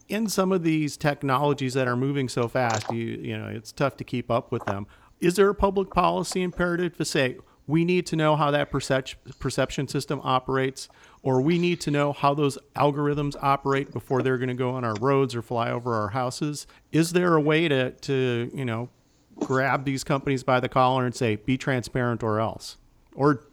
in 0.09 0.27
some 0.27 0.51
of 0.51 0.63
these 0.63 0.97
technologies 0.97 1.73
that 1.73 1.87
are 1.87 1.95
moving 1.95 2.27
so 2.27 2.49
fast? 2.49 2.91
You, 2.91 3.05
you 3.05 3.37
know, 3.37 3.47
it's 3.47 3.71
tough 3.71 3.95
to 3.95 4.03
keep 4.03 4.29
up 4.29 4.51
with 4.51 4.65
them. 4.65 4.87
Is 5.21 5.37
there 5.37 5.47
a 5.47 5.55
public 5.55 5.89
policy 5.91 6.41
imperative 6.41 6.97
to 6.97 7.05
say 7.05 7.37
we 7.65 7.85
need 7.85 8.05
to 8.07 8.17
know 8.17 8.35
how 8.35 8.51
that 8.51 8.71
perception 8.71 9.87
system 9.87 10.19
operates? 10.21 10.89
Or 11.23 11.41
we 11.41 11.59
need 11.59 11.79
to 11.81 11.91
know 11.91 12.13
how 12.13 12.33
those 12.33 12.57
algorithms 12.75 13.35
operate 13.41 13.91
before 13.91 14.21
they're 14.21 14.37
going 14.37 14.49
to 14.49 14.55
go 14.55 14.71
on 14.71 14.83
our 14.83 14.95
roads 14.95 15.35
or 15.35 15.41
fly 15.41 15.71
over 15.71 15.93
our 15.93 16.09
houses. 16.09 16.65
Is 16.91 17.13
there 17.13 17.35
a 17.35 17.41
way 17.41 17.67
to, 17.67 17.91
to 17.91 18.51
you 18.53 18.65
know, 18.65 18.89
grab 19.35 19.85
these 19.85 20.03
companies 20.03 20.43
by 20.43 20.59
the 20.59 20.69
collar 20.69 21.05
and 21.05 21.13
say, 21.13 21.35
be 21.35 21.57
transparent 21.57 22.23
or 22.23 22.39
else? 22.39 22.77
Or 23.13 23.43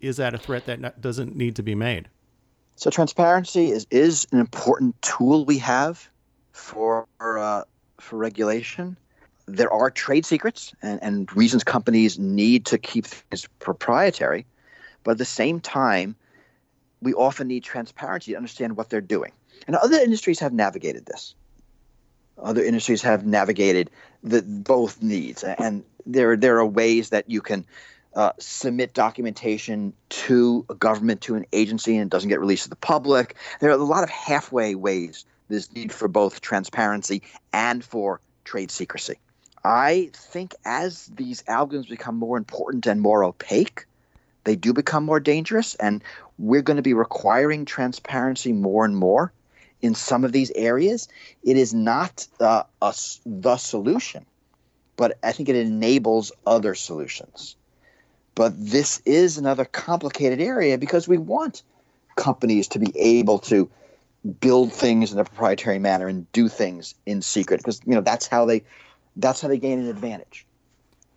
is 0.00 0.16
that 0.16 0.34
a 0.34 0.38
threat 0.38 0.66
that 0.66 1.00
doesn't 1.00 1.36
need 1.36 1.56
to 1.56 1.62
be 1.62 1.74
made? 1.74 2.08
So 2.76 2.90
transparency 2.90 3.70
is, 3.70 3.86
is 3.90 4.26
an 4.32 4.38
important 4.38 5.00
tool 5.02 5.44
we 5.44 5.58
have 5.58 6.08
for 6.52 7.06
uh, 7.20 7.64
for 8.00 8.16
regulation. 8.16 8.96
There 9.46 9.72
are 9.72 9.90
trade 9.90 10.24
secrets 10.24 10.72
and, 10.82 11.02
and 11.02 11.36
reasons 11.36 11.64
companies 11.64 12.18
need 12.18 12.66
to 12.66 12.78
keep 12.78 13.06
things 13.06 13.48
proprietary, 13.58 14.46
but 15.02 15.12
at 15.12 15.18
the 15.18 15.24
same 15.24 15.58
time, 15.58 16.14
we 17.00 17.14
often 17.14 17.48
need 17.48 17.64
transparency 17.64 18.32
to 18.32 18.36
understand 18.36 18.76
what 18.76 18.90
they're 18.90 19.00
doing. 19.00 19.32
And 19.66 19.76
other 19.76 19.98
industries 19.98 20.40
have 20.40 20.52
navigated 20.52 21.06
this. 21.06 21.34
Other 22.40 22.62
industries 22.62 23.02
have 23.02 23.26
navigated 23.26 23.90
the 24.22 24.42
both 24.42 25.02
needs, 25.02 25.42
and 25.42 25.82
there 26.06 26.36
there 26.36 26.58
are 26.58 26.66
ways 26.66 27.10
that 27.10 27.28
you 27.28 27.40
can 27.40 27.66
uh, 28.14 28.32
submit 28.38 28.94
documentation 28.94 29.92
to 30.08 30.64
a 30.68 30.74
government 30.74 31.20
to 31.22 31.34
an 31.34 31.46
agency 31.52 31.96
and 31.96 32.06
it 32.06 32.10
doesn't 32.10 32.28
get 32.28 32.40
released 32.40 32.64
to 32.64 32.70
the 32.70 32.76
public. 32.76 33.36
There 33.60 33.70
are 33.70 33.74
a 33.74 33.76
lot 33.76 34.02
of 34.02 34.10
halfway 34.10 34.74
ways. 34.74 35.24
There's 35.48 35.72
need 35.72 35.92
for 35.92 36.08
both 36.08 36.40
transparency 36.40 37.22
and 37.52 37.84
for 37.84 38.20
trade 38.44 38.70
secrecy. 38.70 39.16
I 39.64 40.10
think 40.14 40.54
as 40.64 41.06
these 41.06 41.42
algorithms 41.42 41.88
become 41.88 42.16
more 42.16 42.38
important 42.38 42.86
and 42.86 43.00
more 43.00 43.24
opaque, 43.24 43.86
they 44.48 44.56
do 44.56 44.72
become 44.72 45.04
more 45.04 45.20
dangerous. 45.20 45.74
And 45.74 46.02
we're 46.38 46.62
going 46.62 46.78
to 46.78 46.82
be 46.82 46.94
requiring 46.94 47.66
transparency 47.66 48.54
more 48.54 48.86
and 48.86 48.96
more 48.96 49.30
in 49.82 49.94
some 49.94 50.24
of 50.24 50.32
these 50.32 50.50
areas. 50.52 51.06
It 51.42 51.58
is 51.58 51.74
not 51.74 52.26
uh, 52.40 52.62
a, 52.80 52.94
the 53.26 53.58
solution, 53.58 54.24
but 54.96 55.18
I 55.22 55.32
think 55.32 55.50
it 55.50 55.56
enables 55.56 56.32
other 56.46 56.74
solutions. 56.74 57.56
But 58.34 58.54
this 58.56 59.02
is 59.04 59.36
another 59.36 59.66
complicated 59.66 60.40
area 60.40 60.78
because 60.78 61.06
we 61.06 61.18
want 61.18 61.62
companies 62.16 62.68
to 62.68 62.78
be 62.78 62.98
able 62.98 63.40
to 63.40 63.70
build 64.40 64.72
things 64.72 65.12
in 65.12 65.18
a 65.18 65.24
proprietary 65.24 65.78
manner 65.78 66.08
and 66.08 66.30
do 66.32 66.48
things 66.48 66.94
in 67.04 67.20
secret 67.20 67.58
because 67.58 67.82
you 67.84 67.94
know 67.94 68.00
that's 68.00 68.26
how 68.26 68.46
they 68.46 68.64
that's 69.16 69.42
how 69.42 69.48
they 69.48 69.58
gain 69.58 69.80
an 69.80 69.88
advantage. 69.88 70.46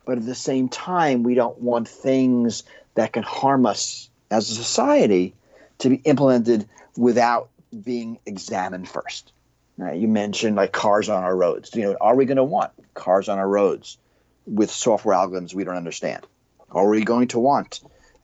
But 0.04 0.18
at 0.18 0.26
the 0.26 0.34
same 0.34 0.68
time, 0.68 1.22
we 1.22 1.34
don't 1.34 1.60
want 1.60 1.88
things 1.88 2.64
that 2.94 3.12
can 3.12 3.22
harm 3.22 3.66
us 3.66 4.10
as 4.30 4.50
a 4.50 4.54
society 4.54 5.34
to 5.78 5.90
be 5.90 5.96
implemented 6.04 6.68
without 6.96 7.50
being 7.82 8.18
examined 8.26 8.88
first. 8.88 9.32
You 9.78 10.06
mentioned 10.06 10.56
like 10.56 10.72
cars 10.72 11.08
on 11.08 11.24
our 11.24 11.34
roads. 11.34 11.74
You 11.74 11.82
know, 11.82 11.96
are 12.00 12.14
we 12.14 12.24
going 12.24 12.36
to 12.36 12.44
want 12.44 12.72
cars 12.94 13.28
on 13.28 13.38
our 13.38 13.48
roads 13.48 13.98
with 14.46 14.70
software 14.70 15.16
algorithms 15.16 15.54
we 15.54 15.64
don't 15.64 15.76
understand? 15.76 16.24
Are 16.70 16.88
we 16.88 17.02
going 17.02 17.28
to 17.28 17.38
want 17.38 17.80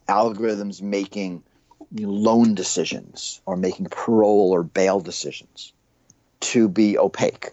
algorithms 0.08 0.80
making 0.80 1.42
loan 1.92 2.54
decisions 2.54 3.40
or 3.46 3.56
making 3.56 3.86
parole 3.86 4.50
or 4.52 4.62
bail 4.62 5.00
decisions 5.00 5.72
to 6.40 6.68
be 6.68 6.98
opaque? 6.98 7.50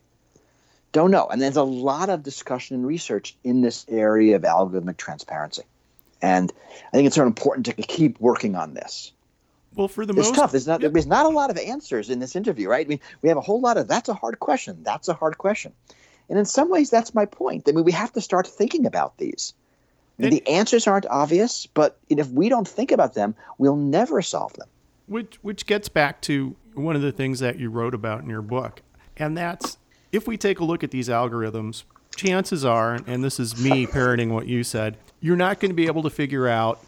Don't 0.95 1.11
know. 1.11 1.27
And 1.27 1.41
there's 1.41 1.57
a 1.57 1.63
lot 1.63 2.07
of 2.07 2.23
discussion 2.23 2.77
and 2.77 2.87
research 2.87 3.35
in 3.43 3.59
this 3.59 3.85
area 3.89 4.37
of 4.37 4.43
algorithmic 4.43 4.95
transparency. 4.95 5.63
And 6.21 6.53
I 6.87 6.91
think 6.91 7.07
it's 7.07 7.17
sort 7.17 7.27
of 7.27 7.31
important 7.31 7.65
to 7.65 7.73
keep 7.73 8.17
working 8.21 8.55
on 8.55 8.73
this. 8.73 9.11
Well, 9.75 9.89
for 9.89 10.05
the 10.05 10.13
it's 10.13 10.29
most, 10.29 10.35
tough. 10.35 10.51
There's 10.51 10.67
not, 10.67 10.79
there's 10.79 11.05
not 11.05 11.25
a 11.25 11.29
lot 11.35 11.49
of 11.49 11.57
answers 11.57 12.09
in 12.09 12.19
this 12.19 12.37
interview, 12.37 12.69
right? 12.69 12.87
I 12.87 12.87
mean, 12.87 13.01
we 13.21 13.27
have 13.27 13.37
a 13.37 13.41
whole 13.41 13.59
lot 13.59 13.75
of 13.75 13.89
that's 13.89 14.07
a 14.07 14.13
hard 14.13 14.39
question. 14.39 14.83
That's 14.83 15.09
a 15.09 15.13
hard 15.13 15.37
question. 15.37 15.73
And 16.29 16.39
in 16.39 16.45
some 16.45 16.69
ways, 16.69 16.89
that's 16.89 17.13
my 17.13 17.25
point. 17.25 17.67
I 17.67 17.73
mean, 17.73 17.83
we 17.83 17.91
have 17.91 18.13
to 18.13 18.21
start 18.21 18.47
thinking 18.47 18.85
about 18.85 19.17
these. 19.17 19.53
And, 20.17 20.31
the 20.31 20.47
answers 20.47 20.87
aren't 20.87 21.07
obvious, 21.07 21.65
but 21.65 21.97
if 22.07 22.29
we 22.29 22.47
don't 22.47 22.65
think 22.65 22.93
about 22.93 23.15
them, 23.15 23.35
we'll 23.57 23.75
never 23.75 24.21
solve 24.21 24.53
them. 24.53 24.69
Which, 25.07 25.39
which 25.41 25.65
gets 25.65 25.89
back 25.89 26.21
to 26.21 26.55
one 26.73 26.95
of 26.95 27.01
the 27.01 27.11
things 27.11 27.41
that 27.41 27.59
you 27.59 27.69
wrote 27.69 27.93
about 27.93 28.23
in 28.23 28.29
your 28.29 28.41
book. 28.41 28.81
And 29.17 29.37
that's 29.37 29.77
if 30.15 30.27
we 30.27 30.37
take 30.37 30.59
a 30.59 30.63
look 30.63 30.83
at 30.83 30.91
these 30.91 31.09
algorithms, 31.09 31.83
chances 32.15 32.63
are, 32.63 32.99
and 33.05 33.23
this 33.23 33.39
is 33.39 33.61
me 33.61 33.85
parroting 33.91 34.33
what 34.33 34.47
you 34.47 34.63
said, 34.63 34.97
you're 35.19 35.35
not 35.35 35.59
going 35.59 35.71
to 35.71 35.75
be 35.75 35.87
able 35.87 36.03
to 36.03 36.09
figure 36.09 36.47
out 36.47 36.79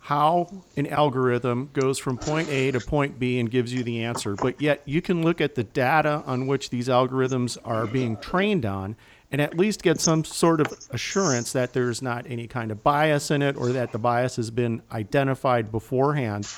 how 0.00 0.50
an 0.76 0.86
algorithm 0.88 1.70
goes 1.74 1.98
from 1.98 2.16
point 2.16 2.48
A 2.48 2.72
to 2.72 2.80
point 2.80 3.20
B 3.20 3.38
and 3.38 3.50
gives 3.50 3.72
you 3.72 3.84
the 3.84 4.02
answer. 4.02 4.34
But 4.34 4.60
yet 4.60 4.82
you 4.84 5.00
can 5.00 5.22
look 5.22 5.40
at 5.40 5.54
the 5.54 5.62
data 5.62 6.22
on 6.26 6.46
which 6.46 6.70
these 6.70 6.88
algorithms 6.88 7.56
are 7.64 7.86
being 7.86 8.16
trained 8.16 8.66
on 8.66 8.96
and 9.30 9.40
at 9.40 9.56
least 9.56 9.82
get 9.82 10.00
some 10.00 10.24
sort 10.24 10.60
of 10.60 10.66
assurance 10.90 11.52
that 11.52 11.72
there's 11.72 12.02
not 12.02 12.26
any 12.28 12.46
kind 12.46 12.70
of 12.70 12.82
bias 12.82 13.30
in 13.30 13.42
it 13.42 13.56
or 13.56 13.68
that 13.70 13.92
the 13.92 13.98
bias 13.98 14.36
has 14.36 14.50
been 14.50 14.82
identified 14.90 15.70
beforehand. 15.70 16.48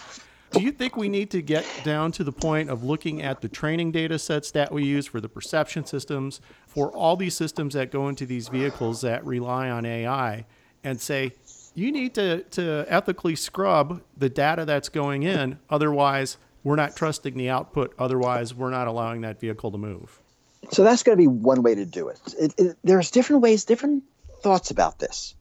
Do 0.55 0.63
you 0.63 0.71
think 0.71 0.97
we 0.97 1.09
need 1.09 1.31
to 1.33 1.43
get 1.43 1.67
down 1.83 2.13
to 2.13 2.23
the 2.23 2.31
point 2.31 2.71
of 2.71 2.85
looking 2.85 3.21
at 3.21 3.41
the 3.41 3.49
training 3.49 3.91
data 3.91 4.21
sets 4.21 4.53
that 4.53 4.71
we 4.71 4.85
use 4.85 5.05
for 5.05 5.21
the 5.21 5.29
perception 5.29 5.85
systems, 5.85 6.41
for 6.69 6.93
all 6.93 7.17
these 7.17 7.35
systems 7.35 7.75
that 7.75 7.91
go 7.91 8.09
into 8.09 8.25
these 8.25 8.47
vehicles 8.47 9.01
that 9.01 9.27
rely 9.27 9.69
on 9.69 9.85
AI, 9.85 10.47
and 10.85 11.01
say, 11.01 11.33
you 11.75 11.91
need 11.91 12.15
to, 12.15 12.45
to 12.45 12.85
ethically 12.87 13.35
scrub 13.35 14.01
the 14.17 14.29
data 14.29 14.65
that's 14.65 14.89
going 14.89 15.25
in. 15.25 15.59
Otherwise, 15.71 16.37
we're 16.63 16.77
not 16.77 16.95
trusting 16.95 17.37
the 17.37 17.51
output. 17.51 17.93
Otherwise, 17.99 18.55
we're 18.55 18.71
not 18.71 18.87
allowing 18.87 19.23
that 19.23 19.41
vehicle 19.41 19.73
to 19.73 19.79
move. 19.79 20.21
So 20.71 20.85
that's 20.85 21.03
going 21.03 21.19
to 21.19 21.21
be 21.21 21.27
one 21.27 21.65
way 21.65 21.75
to 21.75 21.85
do 21.85 22.07
it. 22.09 22.21
It, 22.39 22.55
it. 22.59 22.77
There's 22.85 23.11
different 23.11 23.43
ways, 23.43 23.65
different 23.65 24.05
thoughts 24.41 24.71
about 24.71 25.01
this. 25.01 25.35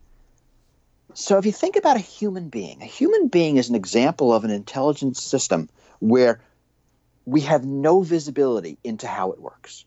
So 1.14 1.38
if 1.38 1.46
you 1.46 1.52
think 1.52 1.76
about 1.76 1.98
a 1.98 2.02
human 2.02 2.50
being, 2.50 2.82
a 2.82 2.86
human 2.86 3.28
being 3.28 3.58
is 3.58 3.70
an 3.70 3.76
example 3.76 4.34
of 4.34 4.44
an 4.44 4.52
intelligence 4.52 5.22
system 5.22 5.70
where 6.00 6.42
we 7.26 7.42
have 7.42 7.66
no 7.66 8.02
visibility 8.02 8.78
into 8.84 9.08
how 9.08 9.32
it 9.32 9.40
works. 9.40 9.86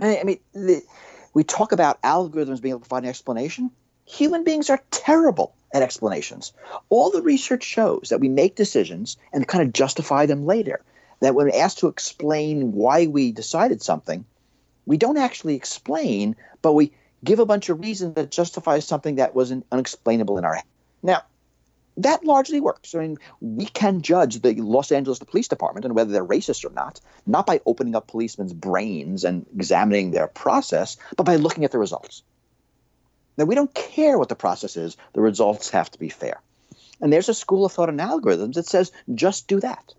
I 0.00 0.22
mean, 0.24 0.38
the, 0.52 0.82
we 1.34 1.44
talk 1.44 1.72
about 1.72 2.00
algorithms 2.02 2.60
being 2.60 2.72
able 2.72 2.80
to 2.80 2.88
provide 2.88 3.02
an 3.04 3.10
explanation. 3.10 3.70
Human 4.06 4.44
beings 4.44 4.70
are 4.70 4.82
terrible 4.90 5.54
at 5.74 5.82
explanations. 5.82 6.52
All 6.88 7.10
the 7.10 7.22
research 7.22 7.64
shows 7.64 8.08
that 8.10 8.20
we 8.20 8.28
make 8.28 8.56
decisions 8.56 9.16
and 9.32 9.46
kind 9.46 9.62
of 9.62 9.72
justify 9.72 10.26
them 10.26 10.46
later. 10.46 10.82
That 11.20 11.34
when 11.34 11.50
asked 11.50 11.78
to 11.80 11.88
explain 11.88 12.72
why 12.72 13.06
we 13.06 13.30
decided 13.30 13.82
something, 13.82 14.24
we 14.86 14.96
don't 14.96 15.18
actually 15.18 15.54
explain, 15.54 16.34
but 16.62 16.72
we 16.72 16.92
give 17.24 17.38
a 17.38 17.46
bunch 17.46 17.68
of 17.68 17.80
reasons 17.80 18.14
that 18.14 18.30
justify 18.30 18.78
something 18.78 19.16
that 19.16 19.34
was 19.34 19.52
unexplainable 19.70 20.38
in 20.38 20.44
our 20.44 20.54
head. 20.54 20.64
Now, 21.02 21.22
that 21.96 22.24
largely 22.24 22.60
works. 22.60 22.94
I 22.94 23.00
mean, 23.00 23.18
we 23.40 23.66
can 23.66 24.02
judge 24.02 24.40
the 24.40 24.54
Los 24.54 24.92
Angeles 24.92 25.18
Police 25.18 25.48
Department 25.48 25.84
and 25.84 25.94
whether 25.94 26.12
they're 26.12 26.24
racist 26.24 26.64
or 26.64 26.72
not, 26.72 27.00
not 27.26 27.46
by 27.46 27.60
opening 27.66 27.94
up 27.94 28.06
policemen's 28.06 28.52
brains 28.52 29.24
and 29.24 29.44
examining 29.54 30.10
their 30.10 30.28
process, 30.28 30.96
but 31.16 31.26
by 31.26 31.36
looking 31.36 31.64
at 31.64 31.72
the 31.72 31.78
results. 31.78 32.22
Now, 33.36 33.44
we 33.44 33.54
don't 33.54 33.74
care 33.74 34.18
what 34.18 34.28
the 34.28 34.34
process 34.34 34.76
is, 34.76 34.96
the 35.12 35.20
results 35.20 35.70
have 35.70 35.90
to 35.90 35.98
be 35.98 36.08
fair. 36.08 36.40
And 37.00 37.12
there's 37.12 37.28
a 37.28 37.34
school 37.34 37.64
of 37.64 37.72
thought 37.72 37.88
in 37.88 37.96
algorithms 37.96 38.54
that 38.54 38.66
says 38.66 38.92
just 39.14 39.48
do 39.48 39.60
that. 39.60 39.94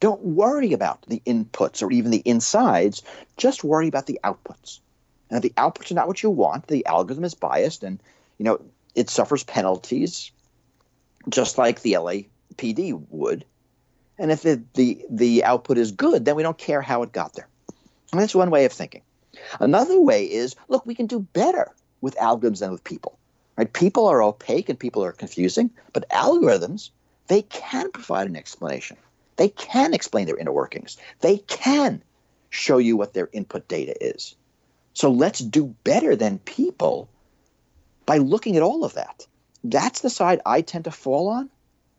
Don't 0.00 0.22
worry 0.22 0.72
about 0.72 1.02
the 1.06 1.22
inputs 1.26 1.82
or 1.82 1.90
even 1.90 2.10
the 2.10 2.22
insides, 2.24 3.02
just 3.36 3.64
worry 3.64 3.88
about 3.88 4.06
the 4.06 4.20
outputs. 4.22 4.80
If 5.30 5.42
the 5.42 5.54
outputs 5.56 5.90
are 5.90 5.94
not 5.94 6.08
what 6.08 6.22
you 6.22 6.30
want, 6.30 6.66
the 6.66 6.86
algorithm 6.86 7.24
is 7.24 7.34
biased 7.34 7.82
and 7.82 8.00
you 8.38 8.44
know 8.44 8.60
it 8.94 9.10
suffers 9.10 9.42
penalties 9.42 10.30
just 11.28 11.58
like 11.58 11.80
the 11.80 11.94
LAPD 11.94 13.06
would. 13.10 13.44
And 14.18 14.30
if 14.30 14.42
the, 14.42 14.62
the, 14.74 15.04
the 15.10 15.44
output 15.44 15.78
is 15.78 15.92
good, 15.92 16.24
then 16.24 16.36
we 16.36 16.42
don't 16.42 16.58
care 16.58 16.80
how 16.80 17.02
it 17.02 17.12
got 17.12 17.34
there. 17.34 17.48
And 18.12 18.20
that's 18.20 18.34
one 18.34 18.50
way 18.50 18.64
of 18.64 18.72
thinking. 18.72 19.02
Another 19.58 20.00
way 20.00 20.24
is 20.24 20.54
look, 20.68 20.86
we 20.86 20.94
can 20.94 21.06
do 21.06 21.18
better 21.18 21.72
with 22.00 22.14
algorithms 22.16 22.60
than 22.60 22.70
with 22.70 22.84
people. 22.84 23.18
Right? 23.56 23.72
People 23.72 24.06
are 24.06 24.22
opaque 24.22 24.68
and 24.68 24.78
people 24.78 25.04
are 25.04 25.12
confusing, 25.12 25.70
but 25.92 26.08
algorithms, 26.10 26.90
they 27.26 27.42
can 27.42 27.90
provide 27.90 28.28
an 28.28 28.36
explanation. 28.36 28.96
They 29.36 29.48
can 29.48 29.94
explain 29.94 30.26
their 30.26 30.36
inner 30.36 30.52
workings. 30.52 30.96
They 31.20 31.38
can 31.38 32.02
show 32.50 32.78
you 32.78 32.96
what 32.96 33.14
their 33.14 33.28
input 33.32 33.66
data 33.66 33.94
is. 34.04 34.36
So 34.94 35.10
let's 35.10 35.40
do 35.40 35.74
better 35.84 36.16
than 36.16 36.38
people 36.38 37.08
by 38.06 38.18
looking 38.18 38.56
at 38.56 38.62
all 38.62 38.84
of 38.84 38.94
that. 38.94 39.26
That's 39.64 40.00
the 40.00 40.10
side 40.10 40.40
I 40.46 40.60
tend 40.60 40.84
to 40.84 40.90
fall 40.90 41.28
on, 41.28 41.50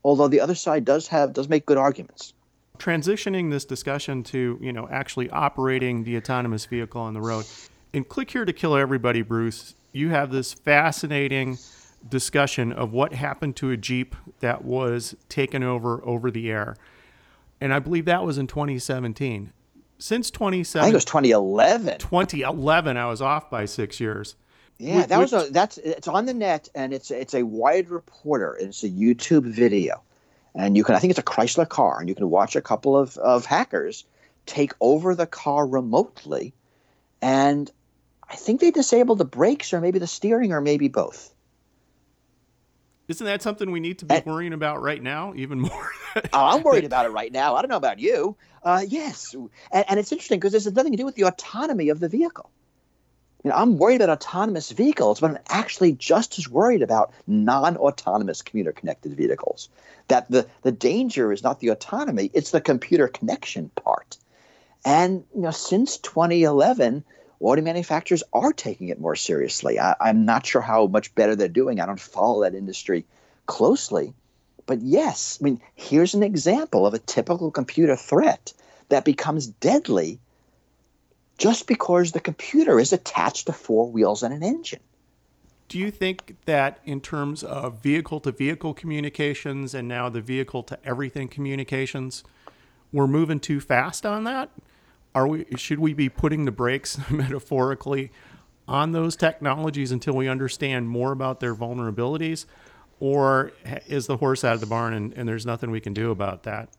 although 0.03 0.27
the 0.27 0.39
other 0.39 0.55
side 0.55 0.85
does 0.85 1.07
have 1.07 1.33
does 1.33 1.49
make 1.49 1.65
good 1.65 1.77
arguments. 1.77 2.33
Transitioning 2.77 3.51
this 3.51 3.65
discussion 3.65 4.23
to, 4.23 4.57
you 4.61 4.73
know, 4.73 4.87
actually 4.89 5.29
operating 5.29 6.03
the 6.03 6.17
autonomous 6.17 6.65
vehicle 6.65 7.01
on 7.01 7.13
the 7.13 7.21
road. 7.21 7.45
In 7.93 8.03
Click 8.03 8.31
Here 8.31 8.45
to 8.45 8.53
Kill 8.53 8.75
Everybody, 8.75 9.21
Bruce, 9.21 9.75
you 9.91 10.09
have 10.09 10.31
this 10.31 10.53
fascinating 10.53 11.57
discussion 12.07 12.71
of 12.71 12.91
what 12.91 13.13
happened 13.13 13.55
to 13.57 13.71
a 13.71 13.77
Jeep 13.77 14.15
that 14.39 14.63
was 14.63 15.15
taken 15.29 15.63
over 15.63 16.05
over 16.05 16.29
the 16.29 16.51
air. 16.51 16.75
And 17.59 17.73
I 17.73 17.79
believe 17.79 18.05
that 18.05 18.23
was 18.23 18.37
in 18.37 18.47
2017. 18.47 19.51
Since 19.97 20.31
2017, 20.31 20.81
I 20.81 20.85
think 20.85 20.93
it 20.93 20.97
was 20.97 21.05
2011. 21.05 21.99
2011, 21.99 22.97
I 22.97 23.05
was 23.07 23.21
off 23.21 23.49
by 23.49 23.65
six 23.65 23.99
years. 23.99 24.35
Yeah, 24.77 25.05
that 25.05 25.19
was 25.19 25.31
a, 25.31 25.47
that's 25.51 25.77
it's 25.77 26.07
on 26.07 26.25
the 26.25 26.33
net 26.33 26.67
and 26.75 26.93
it's 26.93 27.09
it's 27.09 27.33
a 27.33 27.43
Wired 27.43 27.89
Reporter. 27.89 28.57
It's 28.59 28.83
a 28.83 28.89
YouTube 28.89 29.45
video, 29.45 30.01
and 30.53 30.75
you 30.75 30.83
can 30.83 30.95
I 30.95 30.99
think 30.99 31.11
it's 31.11 31.19
a 31.19 31.23
Chrysler 31.23 31.67
car, 31.67 31.99
and 31.99 32.09
you 32.09 32.15
can 32.15 32.29
watch 32.29 32.57
a 32.57 32.61
couple 32.61 32.97
of 32.97 33.17
of 33.17 33.45
hackers 33.45 34.03
take 34.45 34.73
over 34.81 35.15
the 35.15 35.27
car 35.27 35.65
remotely, 35.65 36.53
and 37.21 37.71
I 38.29 38.35
think 38.35 38.59
they 38.59 38.71
disabled 38.71 39.19
the 39.19 39.25
brakes 39.25 39.73
or 39.73 39.79
maybe 39.79 39.99
the 39.99 40.07
steering 40.07 40.51
or 40.51 40.59
maybe 40.59 40.89
both. 40.89 41.33
Isn't 43.07 43.25
that 43.25 43.41
something 43.41 43.69
we 43.71 43.79
need 43.79 43.99
to 43.99 44.05
be 44.05 44.15
and, 44.15 44.25
worrying 44.25 44.53
about 44.53 44.81
right 44.81 45.01
now, 45.01 45.33
even 45.35 45.59
more? 45.61 45.91
oh, 46.15 46.21
I'm 46.33 46.63
worried 46.63 46.83
about 46.85 47.05
it 47.05 47.09
right 47.09 47.31
now. 47.31 47.55
I 47.55 47.61
don't 47.61 47.69
know 47.69 47.77
about 47.77 47.99
you. 47.99 48.35
Uh, 48.63 48.83
yes, 48.87 49.35
and, 49.71 49.85
and 49.87 49.99
it's 49.99 50.11
interesting 50.11 50.39
because 50.39 50.53
this 50.53 50.63
has 50.63 50.73
nothing 50.73 50.91
to 50.93 50.97
do 50.97 51.05
with 51.05 51.15
the 51.15 51.23
autonomy 51.23 51.89
of 51.89 51.99
the 51.99 52.09
vehicle. 52.09 52.49
You 53.43 53.51
know, 53.51 53.57
I'm 53.57 53.77
worried 53.77 54.01
about 54.01 54.09
autonomous 54.09 54.71
vehicles, 54.71 55.19
but 55.19 55.29
I'm 55.29 55.37
actually 55.49 55.93
just 55.93 56.39
as 56.39 56.49
worried 56.49 56.81
about 56.81 57.13
non-autonomous 57.27 58.41
computer-connected 58.41 59.15
vehicles. 59.15 59.69
That 60.07 60.29
the 60.31 60.47
the 60.63 60.71
danger 60.71 61.31
is 61.31 61.43
not 61.43 61.59
the 61.59 61.67
autonomy; 61.67 62.31
it's 62.33 62.49
the 62.49 62.61
computer 62.61 63.07
connection 63.07 63.69
part. 63.69 64.17
And 64.83 65.25
you 65.35 65.41
know, 65.41 65.51
since 65.51 65.97
2011 65.97 67.03
auto 67.39 67.61
manufacturers 67.61 68.23
are 68.33 68.53
taking 68.53 68.89
it 68.89 68.99
more 68.99 69.15
seriously. 69.15 69.79
I, 69.79 69.95
I'm 69.99 70.25
not 70.25 70.45
sure 70.45 70.61
how 70.61 70.87
much 70.87 71.13
better 71.15 71.35
they're 71.35 71.47
doing. 71.47 71.79
I 71.79 71.85
don't 71.85 71.99
follow 71.99 72.43
that 72.43 72.55
industry 72.55 73.05
closely. 73.45 74.13
But 74.65 74.81
yes, 74.81 75.37
I 75.39 75.43
mean, 75.43 75.61
here's 75.75 76.13
an 76.13 76.23
example 76.23 76.87
of 76.87 76.93
a 76.93 76.99
typical 76.99 77.51
computer 77.51 77.95
threat 77.95 78.53
that 78.89 79.05
becomes 79.05 79.47
deadly 79.47 80.19
just 81.37 81.67
because 81.67 82.11
the 82.11 82.19
computer 82.19 82.79
is 82.79 82.93
attached 82.93 83.47
to 83.47 83.53
four 83.53 83.91
wheels 83.91 84.23
and 84.23 84.33
an 84.33 84.43
engine. 84.43 84.79
Do 85.67 85.79
you 85.79 85.91
think 85.91 86.37
that 86.45 86.79
in 86.85 87.01
terms 87.01 87.43
of 87.43 87.81
vehicle 87.81 88.19
to 88.21 88.31
vehicle 88.31 88.73
communications 88.73 89.73
and 89.73 89.87
now 89.87 90.09
the 90.09 90.21
vehicle 90.21 90.63
to 90.63 90.77
everything 90.85 91.27
communications, 91.27 92.23
we're 92.93 93.07
moving 93.07 93.39
too 93.39 93.59
fast 93.59 94.05
on 94.05 94.23
that? 94.25 94.51
Are 95.15 95.27
we 95.27 95.45
should 95.55 95.79
we 95.79 95.93
be 95.93 96.09
putting 96.09 96.45
the 96.45 96.51
brakes 96.51 96.99
metaphorically 97.09 98.11
on 98.67 98.91
those 98.91 99.15
technologies 99.15 99.91
until 99.91 100.13
we 100.13 100.27
understand 100.27 100.89
more 100.89 101.11
about 101.13 101.39
their 101.39 101.55
vulnerabilities? 101.55 102.45
Or 102.99 103.51
is 103.87 104.07
the 104.07 104.17
horse 104.17 104.43
out 104.43 104.53
of 104.53 104.61
the 104.61 104.67
barn 104.67 104.93
and, 104.93 105.13
and 105.13 105.27
there's 105.27 105.45
nothing 105.45 105.71
we 105.71 105.81
can 105.81 105.93
do 105.93 106.11
about 106.11 106.43
that? 106.43 106.69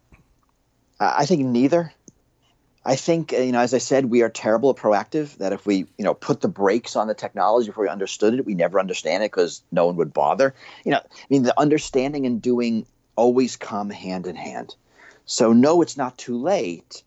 I 0.99 1.27
think 1.27 1.45
neither. 1.45 1.93
I 2.85 2.95
think 2.95 3.33
you 3.33 3.51
know 3.51 3.59
as 3.59 3.75
i 3.75 3.79
said 3.79 4.07
we 4.07 4.23
are 4.23 4.29
terrible 4.29 4.71
at 4.71 4.77
proactive 4.77 5.37
that 5.39 5.53
if 5.53 5.67
we 5.67 5.79
you 5.99 6.05
know 6.05 6.15
put 6.15 6.41
the 6.41 6.49
brakes 6.49 6.95
on 6.95 7.09
the 7.09 7.15
technology 7.15 7.67
before 7.67 7.83
we 7.83 7.91
understood 7.91 8.35
it 8.35 8.47
we 8.47 8.55
never 8.55 8.79
understand 8.79 9.25
it 9.25 9.33
because 9.33 9.63
no 9.73 9.87
one 9.87 9.97
would 9.97 10.15
bother. 10.15 10.55
You 10.85 10.93
know 10.93 10.99
i 10.99 11.27
mean 11.29 11.43
the 11.43 11.59
understanding 11.59 12.27
and 12.27 12.41
doing 12.41 12.87
always 13.17 13.57
come 13.57 13.91
hand 13.91 14.29
in 14.29 14.37
hand. 14.37 14.77
So 15.25 15.53
no 15.53 15.83
it's 15.83 15.97
not 15.97 16.17
too 16.17 16.39
late 16.39 17.03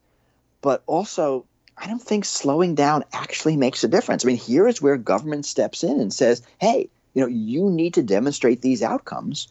but 0.62 0.84
also 0.86 1.46
I 1.78 1.88
don't 1.88 2.02
think 2.02 2.26
slowing 2.26 2.76
down 2.76 3.06
actually 3.14 3.56
makes 3.56 3.84
a 3.84 3.88
difference. 3.88 4.26
I 4.26 4.28
mean, 4.28 4.38
here 4.38 4.68
is 4.68 4.82
where 4.82 4.98
government 4.98 5.46
steps 5.46 5.84
in 5.84 6.00
and 6.00 6.14
says, 6.14 6.42
"Hey, 6.60 6.90
you 7.14 7.22
know, 7.22 7.28
you 7.28 7.70
need 7.70 7.94
to 7.94 8.04
demonstrate 8.04 8.62
these 8.62 8.84
outcomes 8.84 9.48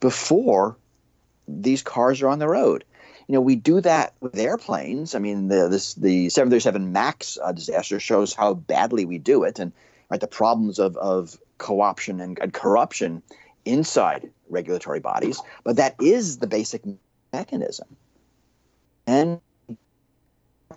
before 0.00 0.76
these 1.48 1.82
cars 1.82 2.20
are 2.20 2.28
on 2.28 2.38
the 2.38 2.48
road." 2.48 2.84
You 3.26 3.34
know, 3.34 3.40
we 3.40 3.56
do 3.56 3.80
that 3.80 4.12
with 4.20 4.36
airplanes. 4.36 5.14
I 5.14 5.18
mean, 5.18 5.48
the 5.48 5.68
this 5.68 5.94
the 5.94 6.28
737 6.28 6.92
Max 6.92 7.38
uh, 7.42 7.52
disaster 7.52 7.98
shows 8.00 8.34
how 8.34 8.54
badly 8.54 9.06
we 9.06 9.18
do 9.18 9.44
it, 9.44 9.58
and 9.58 9.72
right 10.10 10.20
the 10.20 10.26
problems 10.26 10.78
of 10.78 10.96
of 10.98 11.38
co-option 11.56 12.20
and, 12.20 12.38
and 12.38 12.52
corruption 12.52 13.22
inside 13.64 14.30
regulatory 14.50 15.00
bodies. 15.00 15.40
But 15.64 15.76
that 15.76 15.94
is 16.00 16.38
the 16.38 16.46
basic 16.46 16.82
mechanism, 17.32 17.96
and 19.06 19.40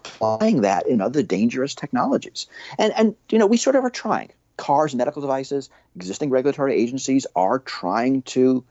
applying 0.06 0.62
that 0.62 0.88
in 0.88 1.02
other 1.02 1.24
dangerous 1.24 1.76
technologies. 1.76 2.48
And 2.78 2.94
and 2.94 3.16
you 3.30 3.38
know, 3.38 3.48
we 3.48 3.58
sort 3.58 3.76
of 3.76 3.84
are 3.84 3.89
trying. 3.89 4.32
Cars, 4.58 4.94
medical 4.94 5.22
devices, 5.22 5.70
existing 5.96 6.30
regulatory 6.30 6.76
agencies 6.76 7.26
are 7.36 7.60
trying 7.60 8.22
to 8.24 8.63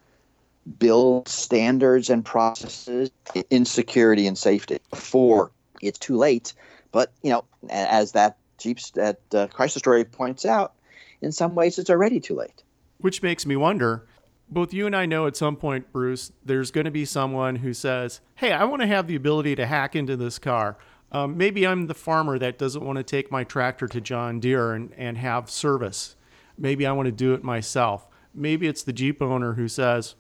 build 0.79 1.27
standards 1.29 2.09
and 2.09 2.25
processes 2.25 3.11
in 3.51 3.65
security 3.65 4.27
and 4.27 4.39
safety 4.39 4.79
before 4.91 5.51
it's 5.81 5.99
too 5.99 6.17
late. 6.17 6.55
But 6.93 7.13
you 7.23 7.31
know, 7.31 7.45
as 7.71 8.13
that 8.13 8.37
Jeep's 8.59 8.91
that 8.93 9.21
uh, 9.35 9.49
Chrysler 9.49 9.79
story 9.79 10.05
points 10.05 10.45
out, 10.45 10.75
in 11.21 11.33
some 11.33 11.55
ways 11.55 11.79
it's 11.79 11.91
already 11.91 12.21
too 12.21 12.37
late. 12.37 12.63
Which 12.99 13.23
makes 13.23 13.45
me 13.45 13.57
wonder. 13.57 14.07
Both 14.49 14.75
you 14.75 14.87
and 14.87 14.95
I 14.95 15.07
know 15.07 15.27
at 15.27 15.35
some 15.35 15.57
point, 15.57 15.91
Bruce, 15.93 16.31
there's 16.45 16.71
going 16.71 16.85
to 16.85 16.91
be 16.91 17.07
someone 17.07 17.57
who 17.57 17.73
says, 17.73 18.21
"Hey, 18.37 18.53
I 18.53 18.65
want 18.65 18.83
to 18.83 18.87
have 18.87 19.07
the 19.07 19.17
ability 19.17 19.57
to 19.57 19.67
hack 19.67 19.97
into 19.97 20.17
this 20.17 20.39
car." 20.39 20.77
Um, 21.13 21.37
maybe 21.37 21.67
I'm 21.67 21.87
the 21.87 21.95
farmer 21.95 22.39
that 22.39 22.59
doesn't 22.59 22.83
want 22.83 22.97
to 22.97 23.03
take 23.03 23.31
my 23.31 23.45
tractor 23.45 23.87
to 23.87 24.01
John 24.01 24.41
Deere 24.41 24.73
and, 24.73 24.93
and 24.97 25.19
have 25.19 25.51
service. 25.51 26.17
Maybe 26.57 26.87
I 26.87 26.93
want 26.93 27.07
to 27.07 27.13
do 27.13 27.35
it 27.35 27.45
myself. 27.45 28.07
Maybe 28.35 28.67
it's 28.67 28.83
the 28.83 28.95
Jeep 28.95 29.21
owner 29.21 29.53
who 29.53 29.69
says, 29.69 30.15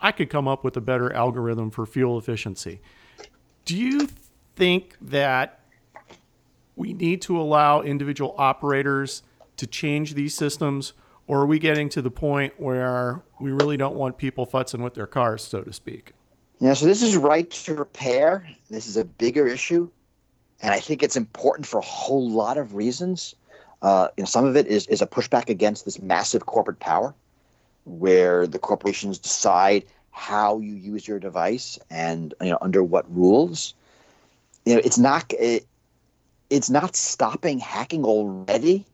I 0.00 0.12
could 0.12 0.30
come 0.30 0.48
up 0.48 0.64
with 0.64 0.76
a 0.78 0.80
better 0.80 1.12
algorithm 1.12 1.70
for 1.70 1.84
fuel 1.84 2.18
efficiency. 2.18 2.80
Do 3.66 3.76
you 3.76 4.08
think 4.56 4.96
that 5.00 5.60
we 6.76 6.94
need 6.94 7.20
to 7.22 7.38
allow 7.38 7.82
individual 7.82 8.34
operators 8.38 9.22
to 9.58 9.66
change 9.66 10.14
these 10.14 10.34
systems, 10.34 10.94
or 11.26 11.40
are 11.40 11.46
we 11.46 11.58
getting 11.58 11.88
to 11.90 12.02
the 12.02 12.10
point 12.10 12.54
where 12.58 13.22
we 13.40 13.52
really 13.52 13.76
don't 13.76 13.94
want 13.94 14.16
people 14.16 14.46
futzing 14.46 14.82
with 14.82 14.94
their 14.94 15.06
cars, 15.06 15.42
so 15.42 15.62
to 15.62 15.72
speak? 15.72 16.12
Yeah, 16.60 16.72
so 16.74 16.86
this 16.86 17.02
is 17.02 17.16
right 17.16 17.50
to 17.50 17.74
repair. 17.74 18.48
This 18.70 18.86
is 18.86 18.96
a 18.96 19.04
bigger 19.04 19.46
issue, 19.46 19.90
and 20.62 20.72
I 20.72 20.80
think 20.80 21.02
it's 21.02 21.16
important 21.16 21.66
for 21.66 21.78
a 21.78 21.84
whole 21.84 22.28
lot 22.30 22.56
of 22.56 22.74
reasons. 22.74 23.34
Uh, 23.82 24.08
you 24.16 24.22
know, 24.22 24.26
some 24.26 24.44
of 24.44 24.56
it 24.56 24.66
is, 24.66 24.86
is 24.86 25.02
a 25.02 25.06
pushback 25.06 25.48
against 25.48 25.84
this 25.84 26.00
massive 26.00 26.46
corporate 26.46 26.80
power 26.80 27.14
where 27.84 28.46
the 28.46 28.58
corporations 28.58 29.18
decide 29.18 29.84
how 30.10 30.60
you 30.60 30.74
use 30.74 31.06
your 31.06 31.18
device 31.18 31.78
and 31.90 32.34
you 32.40 32.50
know 32.50 32.58
under 32.60 32.82
what 32.82 33.04
rules. 33.14 33.74
You 34.64 34.74
know, 34.74 34.80
it's 34.84 34.98
not 34.98 35.32
it, 35.38 35.66
it's 36.50 36.70
not 36.70 36.96
stopping 36.96 37.58
hacking 37.58 38.04
already. 38.04 38.86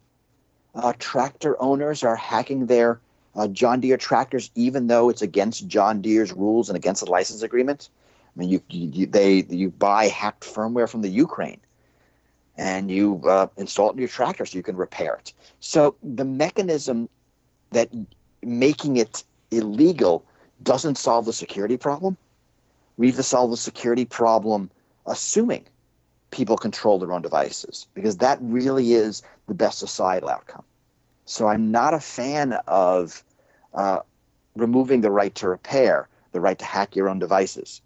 Uh, 0.75 0.93
tractor 0.99 1.61
owners 1.61 2.03
are 2.03 2.17
hacking 2.17 2.67
their 2.67 3.01
uh, 3.35 3.49
John 3.49 3.81
Deere 3.81 3.97
tractors, 3.97 4.51
even 4.55 4.87
though 4.87 5.09
it's 5.09 5.23
against 5.23 5.69
John 5.69 6.01
Deere's 6.01 6.33
rules 6.33 6.69
and 6.69 6.77
against 6.77 7.05
the 7.05 7.11
license 7.11 7.43
agreement. 7.43 7.91
I 8.35 8.39
mean, 8.39 8.49
you, 8.49 8.63
you 8.69 9.07
they 9.07 9.45
you 9.49 9.71
buy 9.71 10.07
hacked 10.07 10.45
firmware 10.45 10.89
from 10.89 11.03
the 11.03 11.09
Ukraine, 11.09 11.61
and 12.57 12.91
you 12.91 13.21
uh, 13.27 13.49
install 13.57 13.91
it 13.91 13.93
in 13.95 13.99
your 13.99 14.09
tractor 14.09 14.47
so 14.47 14.57
you 14.57 14.63
can 14.63 14.77
repair 14.77 15.15
it. 15.15 15.33
So 15.61 15.97
the 16.03 16.25
mechanism 16.25 17.09
that 17.71 17.91
making 18.43 18.97
it 18.97 19.25
illegal 19.51 20.25
doesn't 20.63 20.97
solve 20.97 21.27
the 21.27 21.33
security 21.33 21.77
problem. 21.77 22.17
We 22.97 23.09
have 23.09 23.17
to 23.17 23.23
solve 23.23 23.51
the 23.51 23.57
security 23.57 24.05
problem 24.05 24.71
assuming 25.07 25.65
people 26.31 26.57
control 26.57 26.99
their 26.99 27.13
own 27.13 27.23
devices 27.23 27.87
because 27.95 28.19
that 28.19 28.39
really 28.41 28.93
is 28.93 29.23
the 29.49 29.55
best 29.55 29.79
societal 29.79 30.29
outcome. 30.29 30.65
So 31.25 31.49
I'm 31.49 31.71
not 31.71 31.95
a 31.95 32.01
fan 32.01 32.55
of 32.67 33.25
uh, 33.75 34.01
removing 34.57 35.01
the 35.01 35.11
right 35.11 35.35
to 35.37 35.49
repair, 35.49 36.09
the 36.33 36.41
right 36.41 36.59
to 36.59 36.65
hack 36.65 36.95
your 36.95 37.09
own 37.09 37.19
devices, 37.19 37.81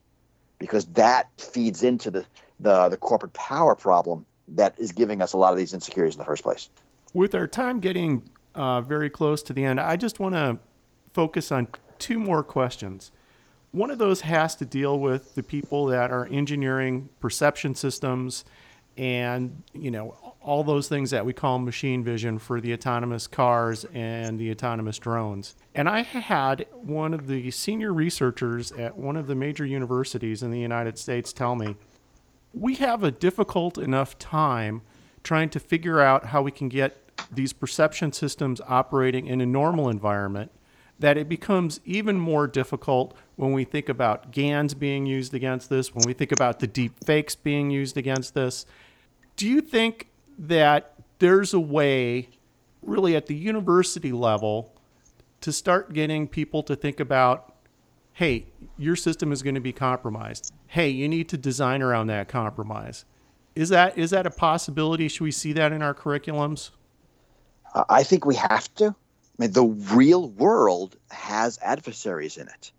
because 0.65 0.87
that 0.87 1.29
feeds 1.37 1.83
into 1.83 2.11
the, 2.11 2.25
the, 2.59 2.89
the 2.89 2.97
corporate 2.97 3.35
power 3.35 3.75
problem 3.75 4.25
that 4.49 4.75
is 4.79 4.93
giving 4.93 5.21
us 5.21 5.35
a 5.35 5.37
lot 5.37 5.53
of 5.53 5.59
these 5.59 5.75
insecurities 5.75 6.15
in 6.15 6.21
the 6.21 6.25
first 6.25 6.43
place. 6.43 6.71
With 7.13 7.35
our 7.35 7.47
time 7.47 7.81
getting 7.81 8.23
uh, 8.55 8.81
very 8.81 9.11
close 9.11 9.43
to 9.43 9.53
the 9.53 9.63
end. 9.63 9.79
I 9.79 9.97
just 9.97 10.21
want 10.21 10.35
to 10.35 10.59
focus 11.13 11.53
on 11.53 11.69
two 11.99 12.19
more 12.19 12.43
questions. 12.43 13.13
One 13.73 13.91
of 13.91 13.99
those 13.99 14.23
has 14.23 14.55
to 14.57 14.65
deal 14.65 14.99
with 14.99 15.35
the 15.35 15.43
people 15.43 15.85
that 15.87 16.11
are 16.11 16.27
engineering 16.31 17.11
perception 17.21 17.75
systems 17.75 18.47
and 18.97 19.63
you 19.73 19.91
know 19.91 20.17
all 20.41 20.63
those 20.63 20.89
things 20.89 21.11
that 21.11 21.25
we 21.25 21.33
call 21.33 21.59
machine 21.59 22.05
vision 22.05 22.39
for 22.39 22.61
the 22.61 22.73
autonomous 22.73 23.27
cars 23.27 23.87
and 23.95 24.39
the 24.39 24.51
autonomous 24.51 24.99
drones. 24.99 25.57
And 25.75 25.89
I 25.89 26.03
had 26.03 26.67
one 26.73 27.15
of 27.15 27.27
the 27.27 27.51
senior 27.51 27.93
researchers 27.93 28.71
at 28.73 28.97
one 28.97 29.17
of 29.17 29.27
the 29.27 29.35
major 29.35 29.65
universities 29.65 30.43
in 30.43 30.51
the 30.51 30.61
United 30.61 30.99
States 30.99 31.33
tell 31.33 31.57
me 31.57 31.77
we 32.53 32.77
have 32.77 33.03
a 33.03 33.11
difficult 33.11 33.79
enough 33.79 34.19
time 34.19 34.83
trying 35.23 35.49
to 35.49 35.59
figure 35.59 36.01
out 36.01 36.27
how 36.27 36.43
we 36.43 36.51
can 36.51 36.69
get 36.69 36.97
these 37.33 37.53
perception 37.53 38.13
systems 38.13 38.61
operating 38.69 39.27
in 39.27 39.41
a 39.41 39.47
normal 39.47 39.89
environment 39.89 40.51
that 40.99 41.17
it 41.17 41.29
becomes 41.29 41.81
even 41.85 42.19
more 42.19 42.47
difficult 42.47 43.17
when 43.37 43.53
we 43.53 43.65
think 43.65 43.89
about 43.89 44.31
GANs 44.31 44.75
being 44.75 45.07
used 45.07 45.35
against 45.35 45.69
this, 45.69 45.93
when 45.95 46.05
we 46.07 46.13
think 46.13 46.31
about 46.31 46.61
the 46.61 46.67
deep 46.67 47.05
fakes 47.05 47.35
being 47.35 47.71
used 47.71 47.97
against 47.97 48.35
this. 48.35 48.65
Do 49.37 49.49
you 49.49 49.61
think 49.61 50.09
that 50.39 50.95
there's 51.19 51.55
a 51.55 51.61
way, 51.61 52.29
really 52.83 53.17
at 53.17 53.27
the 53.27 53.35
university 53.35 54.13
level, 54.13 54.73
to 55.41 55.53
start 55.53 55.93
getting 55.93 56.27
people 56.27 56.63
to 56.63 56.75
think 56.75 57.01
about, 57.01 57.55
hey, 58.15 58.47
your 58.79 58.97
system 58.97 59.33
is 59.33 59.43
going 59.43 59.55
to 59.55 59.61
be 59.61 59.73
compromised. 59.73 60.53
Hey, 60.69 60.89
you 60.89 61.09
need 61.09 61.29
to 61.29 61.37
design 61.37 61.83
around 61.83 62.07
that 62.07 62.29
compromise. 62.29 63.05
Is 63.55 63.69
that 63.69 63.97
is 63.97 64.11
that 64.11 64.27
a 64.27 64.31
possibility? 64.31 65.07
Should 65.07 65.25
we 65.25 65.31
see 65.31 65.53
that 65.53 65.73
in 65.73 65.83
our 65.83 65.95
curriculums? 65.95 66.71
I 67.89 68.03
think 68.03 68.25
we 68.25 68.37
have 68.37 68.73
to. 68.77 68.87
I 68.89 68.95
mean, 69.39 69.53
the 69.53 69.65
real 69.65 70.29
world 70.31 70.97
has 71.11 71.59
adversaries 71.63 72.37
in 72.37 72.49
it. 72.49 72.73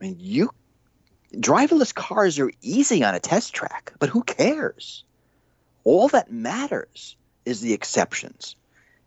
I 0.00 0.04
mean, 0.04 0.16
you 0.18 0.50
driverless 1.34 1.94
cars 1.94 2.38
are 2.38 2.50
easy 2.62 3.02
on 3.04 3.14
a 3.14 3.20
test 3.20 3.54
track, 3.54 3.92
but 3.98 4.08
who 4.08 4.22
cares? 4.22 5.04
All 5.86 6.08
that 6.08 6.32
matters 6.32 7.16
is 7.44 7.60
the 7.60 7.72
exceptions, 7.72 8.56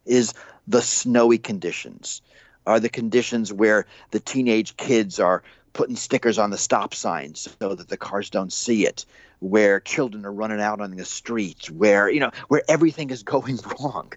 is 0.06 0.34
the 0.66 0.82
snowy 0.82 1.38
conditions, 1.38 2.22
are 2.66 2.80
the 2.80 2.88
conditions 2.88 3.52
where 3.52 3.86
the 4.12 4.22
teenage 4.22 4.78
kids 4.78 5.20
are 5.20 5.44
putting 5.74 5.98
stickers 5.98 6.38
on 6.38 6.52
the 6.52 6.58
stop 6.58 6.94
signs 6.94 7.50
so 7.60 7.76
that 7.76 7.90
the 7.90 7.98
cars 7.98 8.30
don't 8.30 8.54
see 8.54 8.86
it, 8.86 9.06
where 9.40 9.82
children 9.82 10.26
are 10.26 10.32
running 10.32 10.62
out 10.62 10.80
on 10.80 10.96
the 10.96 11.04
streets, 11.04 11.70
where 11.70 12.10
you 12.10 12.22
know 12.22 12.32
where 12.48 12.64
everything 12.70 13.10
is 13.10 13.24
going 13.36 13.60
wrong 13.82 14.14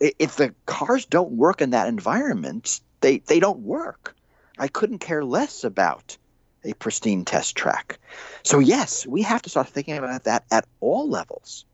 if 0.00 0.36
the 0.36 0.54
cars 0.64 1.04
don't 1.04 1.32
work 1.32 1.60
in 1.60 1.70
that 1.70 1.88
environment, 1.88 2.80
they, 3.00 3.18
they 3.18 3.40
don't 3.40 3.60
work. 3.60 4.14
I 4.58 4.68
couldn't 4.68 4.98
care 4.98 5.24
less 5.24 5.64
about 5.64 6.16
a 6.64 6.74
pristine 6.74 7.24
test 7.24 7.56
track. 7.56 7.98
So, 8.42 8.58
yes, 8.58 9.06
we 9.06 9.22
have 9.22 9.42
to 9.42 9.50
start 9.50 9.68
thinking 9.68 9.96
about 9.96 10.24
that 10.24 10.44
at 10.50 10.66
all 10.80 11.08
levels. 11.08 11.64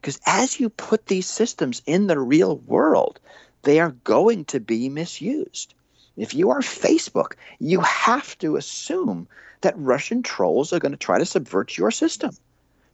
Because 0.00 0.20
as 0.26 0.58
you 0.58 0.70
put 0.70 1.06
these 1.06 1.26
systems 1.26 1.82
in 1.86 2.06
the 2.06 2.18
real 2.18 2.56
world, 2.58 3.20
they 3.62 3.80
are 3.80 3.90
going 4.04 4.46
to 4.46 4.60
be 4.60 4.88
misused. 4.88 5.74
If 6.16 6.34
you 6.34 6.50
are 6.50 6.60
Facebook, 6.60 7.32
you 7.58 7.80
have 7.80 8.36
to 8.38 8.56
assume 8.56 9.28
that 9.60 9.78
Russian 9.78 10.22
trolls 10.22 10.72
are 10.72 10.78
going 10.78 10.92
to 10.92 10.98
try 10.98 11.18
to 11.18 11.26
subvert 11.26 11.76
your 11.76 11.90
system 11.90 12.30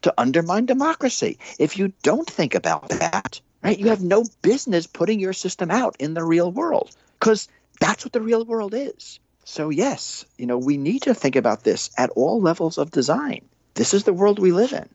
to 0.02 0.14
undermine 0.18 0.66
democracy. 0.66 1.38
If 1.58 1.78
you 1.78 1.92
don't 2.02 2.28
think 2.28 2.54
about 2.54 2.88
that, 2.88 3.40
right? 3.62 3.78
You 3.78 3.88
have 3.88 4.02
no 4.02 4.24
business 4.42 4.86
putting 4.86 5.20
your 5.20 5.32
system 5.32 5.70
out 5.70 5.96
in 5.98 6.14
the 6.14 6.24
real 6.24 6.50
world 6.50 6.94
because 7.18 7.48
that's 7.80 8.04
what 8.04 8.12
the 8.12 8.20
real 8.20 8.44
world 8.44 8.74
is. 8.74 9.20
So, 9.44 9.70
yes, 9.70 10.24
you 10.38 10.46
know, 10.46 10.58
we 10.58 10.76
need 10.76 11.02
to 11.02 11.14
think 11.14 11.36
about 11.36 11.62
this 11.62 11.90
at 11.96 12.10
all 12.10 12.40
levels 12.40 12.78
of 12.78 12.90
design. 12.90 13.44
This 13.74 13.94
is 13.94 14.04
the 14.04 14.12
world 14.12 14.38
we 14.38 14.52
live 14.52 14.72
in. 14.72 14.88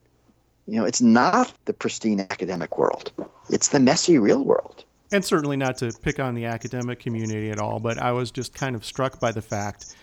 You 0.67 0.75
know, 0.79 0.85
it's 0.85 1.01
not 1.01 1.53
the 1.65 1.73
pristine 1.73 2.19
academic 2.19 2.77
world, 2.77 3.11
it's 3.49 3.69
the 3.69 3.79
messy 3.79 4.17
real 4.17 4.43
world. 4.43 4.85
And 5.13 5.25
certainly 5.25 5.57
not 5.57 5.77
to 5.79 5.91
pick 6.01 6.19
on 6.19 6.35
the 6.35 6.45
academic 6.45 6.99
community 6.99 7.51
at 7.51 7.59
all, 7.59 7.79
but 7.79 7.97
I 7.97 8.13
was 8.13 8.31
just 8.31 8.53
kind 8.53 8.75
of 8.75 8.85
struck 8.85 9.19
by 9.19 9.33
the 9.33 9.41
fact 9.41 9.95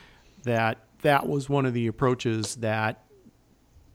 that 0.42 0.78
that 1.00 1.26
was 1.26 1.48
one 1.48 1.64
of 1.64 1.72
the 1.72 1.86
approaches 1.86 2.56
that 2.56 3.04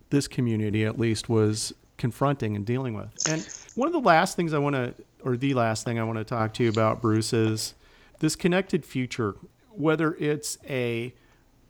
this 0.10 0.28
community, 0.28 0.86
at 0.86 0.98
least, 0.98 1.30
was 1.30 1.74
confronting 1.98 2.56
and 2.56 2.66
dealing 2.66 2.96
with. 2.96 3.12
And 3.30 3.48
one 3.76 3.88
of 3.88 3.94
the 3.94 4.00
last 4.00 4.36
things 4.36 4.54
I 4.54 4.58
want 4.58 4.76
to, 4.76 4.94
or 5.24 5.38
the 5.38 5.54
last 5.54 5.86
thing 5.86 6.00
I 6.00 6.04
want 6.04 6.18
to 6.18 6.24
talk 6.24 6.54
to 6.56 6.64
you 6.64 6.70
about, 6.70 7.02
Bruce, 7.02 7.32
is 7.34 7.76
this 8.20 8.36
connected 8.36 8.86
future. 8.86 9.36
Whether 9.70 10.16
it's 10.16 10.58
a 10.68 11.14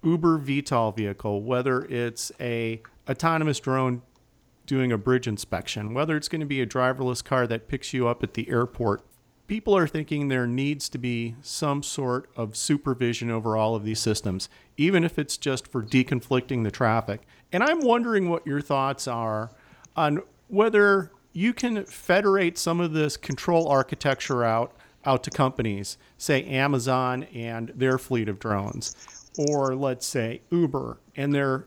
Uber 0.03 0.39
VTOL 0.39 0.95
vehicle, 0.95 1.41
whether 1.41 1.83
it's 1.85 2.31
a 2.39 2.81
autonomous 3.09 3.59
drone 3.59 4.01
doing 4.65 4.91
a 4.91 4.97
bridge 4.97 5.27
inspection, 5.27 5.93
whether 5.93 6.15
it's 6.15 6.27
going 6.27 6.41
to 6.41 6.47
be 6.47 6.61
a 6.61 6.65
driverless 6.65 7.23
car 7.23 7.47
that 7.47 7.67
picks 7.67 7.93
you 7.93 8.07
up 8.07 8.23
at 8.23 8.33
the 8.33 8.49
airport, 8.49 9.03
people 9.47 9.75
are 9.75 9.87
thinking 9.87 10.27
there 10.27 10.47
needs 10.47 10.87
to 10.89 10.97
be 10.97 11.35
some 11.41 11.83
sort 11.83 12.29
of 12.35 12.55
supervision 12.55 13.29
over 13.29 13.57
all 13.57 13.75
of 13.75 13.83
these 13.83 13.99
systems, 13.99 14.49
even 14.77 15.03
if 15.03 15.19
it's 15.19 15.37
just 15.37 15.67
for 15.67 15.83
deconflicting 15.83 16.63
the 16.63 16.71
traffic. 16.71 17.21
And 17.51 17.63
I'm 17.63 17.81
wondering 17.81 18.29
what 18.29 18.47
your 18.47 18.61
thoughts 18.61 19.07
are 19.07 19.51
on 19.95 20.21
whether 20.47 21.11
you 21.33 21.53
can 21.53 21.85
federate 21.85 22.57
some 22.57 22.79
of 22.79 22.93
this 22.93 23.17
control 23.17 23.67
architecture 23.67 24.43
out 24.43 24.73
out 25.05 25.23
to 25.23 25.29
companies, 25.29 25.97
say 26.17 26.45
Amazon 26.45 27.23
and 27.33 27.73
their 27.75 27.97
fleet 27.97 28.29
of 28.29 28.39
drones, 28.39 28.95
or 29.49 29.75
let's 29.75 30.05
say 30.05 30.41
Uber 30.49 30.97
and 31.15 31.33
their 31.33 31.65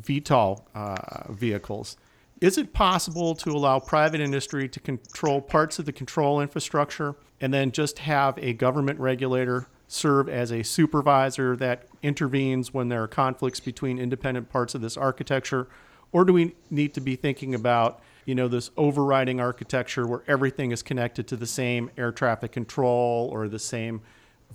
VTOL 0.00 0.64
uh, 0.74 1.32
vehicles, 1.32 1.96
is 2.42 2.58
it 2.58 2.72
possible 2.72 3.36
to 3.36 3.50
allow 3.50 3.78
private 3.78 4.20
industry 4.20 4.68
to 4.68 4.80
control 4.80 5.40
parts 5.40 5.78
of 5.78 5.86
the 5.86 5.92
control 5.92 6.40
infrastructure 6.40 7.14
and 7.40 7.54
then 7.54 7.70
just 7.70 8.00
have 8.00 8.36
a 8.38 8.52
government 8.52 8.98
regulator 8.98 9.68
serve 9.86 10.28
as 10.28 10.50
a 10.50 10.64
supervisor 10.64 11.54
that 11.54 11.86
intervenes 12.02 12.74
when 12.74 12.88
there 12.88 13.04
are 13.04 13.08
conflicts 13.08 13.60
between 13.60 13.96
independent 13.96 14.50
parts 14.50 14.74
of 14.74 14.80
this 14.80 14.96
architecture? 14.96 15.68
Or 16.10 16.24
do 16.24 16.32
we 16.32 16.56
need 16.68 16.94
to 16.94 17.00
be 17.00 17.14
thinking 17.14 17.54
about, 17.54 18.02
you 18.24 18.34
know, 18.34 18.48
this 18.48 18.72
overriding 18.76 19.38
architecture 19.38 20.04
where 20.04 20.24
everything 20.26 20.72
is 20.72 20.82
connected 20.82 21.28
to 21.28 21.36
the 21.36 21.46
same 21.46 21.92
air 21.96 22.10
traffic 22.10 22.50
control 22.50 23.28
or 23.32 23.46
the 23.46 23.60
same 23.60 24.02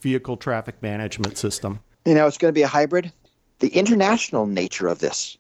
vehicle 0.02 0.36
traffic 0.36 0.82
management 0.82 1.38
system? 1.38 1.80
You 2.06 2.16
know, 2.16 2.28
it's 2.28 2.38
going 2.38 2.50
to 2.50 2.58
be 2.58 2.64
a 2.64 2.68
hybrid. 2.68 3.14
The 3.60 3.70
international 3.70 4.46
nature 4.46 4.90
of 4.90 5.00
this 5.00 5.38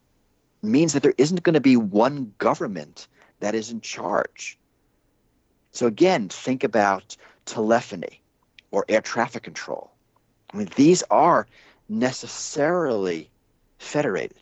means 0.61 0.93
that 0.93 1.03
there 1.03 1.13
isn't 1.17 1.43
going 1.43 1.53
to 1.53 1.61
be 1.61 1.77
one 1.77 2.33
government 2.37 3.07
that 3.39 3.55
is 3.55 3.69
in 3.69 3.81
charge. 3.81 4.57
So 5.71 5.85
again, 5.87 6.29
think 6.29 6.63
about 6.63 7.15
telephony 7.45 8.21
or 8.71 8.85
air 8.89 9.01
traffic 9.01 9.43
control. 9.43 9.91
I 10.53 10.57
mean, 10.57 10.69
these 10.75 11.03
are 11.11 11.47
necessarily 11.89 13.29
federated. 13.77 14.37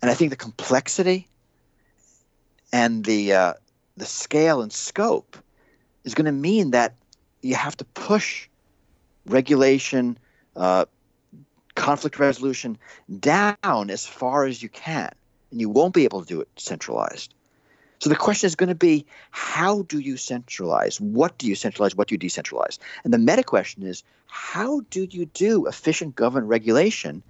And 0.00 0.10
I 0.10 0.14
think 0.14 0.30
the 0.30 0.36
complexity 0.36 1.28
and 2.72 3.04
the 3.04 3.32
uh, 3.32 3.52
the 3.96 4.04
scale 4.04 4.62
and 4.62 4.72
scope 4.72 5.36
is 6.04 6.14
going 6.14 6.26
to 6.26 6.32
mean 6.32 6.72
that 6.72 6.94
you 7.42 7.54
have 7.54 7.76
to 7.76 7.84
push 7.84 8.48
regulation, 9.26 10.18
uh, 10.56 10.84
conflict 11.74 12.18
resolution 12.18 12.76
down 13.20 13.90
as 13.90 14.06
far 14.06 14.44
as 14.44 14.62
you 14.62 14.68
can, 14.68 15.12
and 15.54 15.60
you 15.60 15.68
won't 15.68 15.94
be 15.94 16.02
able 16.02 16.20
to 16.20 16.26
do 16.26 16.40
it 16.40 16.48
centralized. 16.56 17.32
So 18.00 18.10
the 18.10 18.16
question 18.16 18.48
is 18.48 18.56
going 18.56 18.70
to 18.70 18.74
be 18.74 19.06
how 19.30 19.82
do 19.82 20.00
you 20.00 20.16
centralize? 20.16 21.00
What 21.00 21.38
do 21.38 21.46
you 21.46 21.54
centralize? 21.54 21.94
What 21.94 22.08
do 22.08 22.16
you 22.16 22.18
decentralize? 22.18 22.78
And 23.04 23.14
the 23.14 23.18
meta 23.18 23.44
question 23.44 23.84
is 23.84 24.02
how 24.26 24.80
do 24.90 25.06
you 25.08 25.26
do 25.26 25.66
efficient 25.66 26.16
government 26.16 26.48
regulation 26.48 27.22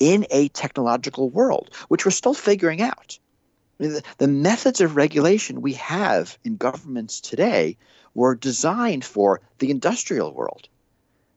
in 0.00 0.26
a 0.30 0.48
technological 0.48 1.30
world, 1.30 1.70
which 1.86 2.04
we're 2.04 2.10
still 2.10 2.34
figuring 2.34 2.82
out? 2.82 3.20
I 3.78 3.84
mean, 3.84 3.92
the, 3.92 4.02
the 4.18 4.28
methods 4.28 4.80
of 4.80 4.96
regulation 4.96 5.62
we 5.62 5.74
have 5.74 6.36
in 6.44 6.56
governments 6.56 7.20
today 7.20 7.76
were 8.12 8.34
designed 8.34 9.04
for 9.04 9.40
the 9.60 9.70
industrial 9.70 10.34
world. 10.34 10.68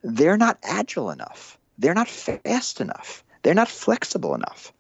They're 0.03 0.37
not 0.37 0.57
agile 0.63 1.11
enough. 1.11 1.59
They're 1.77 1.93
not 1.93 2.09
fast 2.09 2.81
enough. 2.81 3.23
They're 3.43 3.53
not 3.53 3.69
flexible 3.69 4.33
enough. 4.33 4.73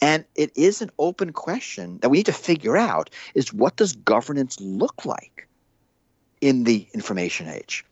And 0.00 0.24
it 0.34 0.52
is 0.54 0.80
an 0.80 0.90
open 0.98 1.32
question 1.32 1.98
that 1.98 2.08
we 2.08 2.18
need 2.18 2.26
to 2.26 2.32
figure 2.32 2.76
out 2.76 3.10
is 3.34 3.52
what 3.52 3.76
does 3.76 3.94
governance 3.94 4.60
look 4.60 5.04
like 5.04 5.48
in 6.40 6.64
the 6.64 6.86
information 6.94 7.48
age? 7.48 7.84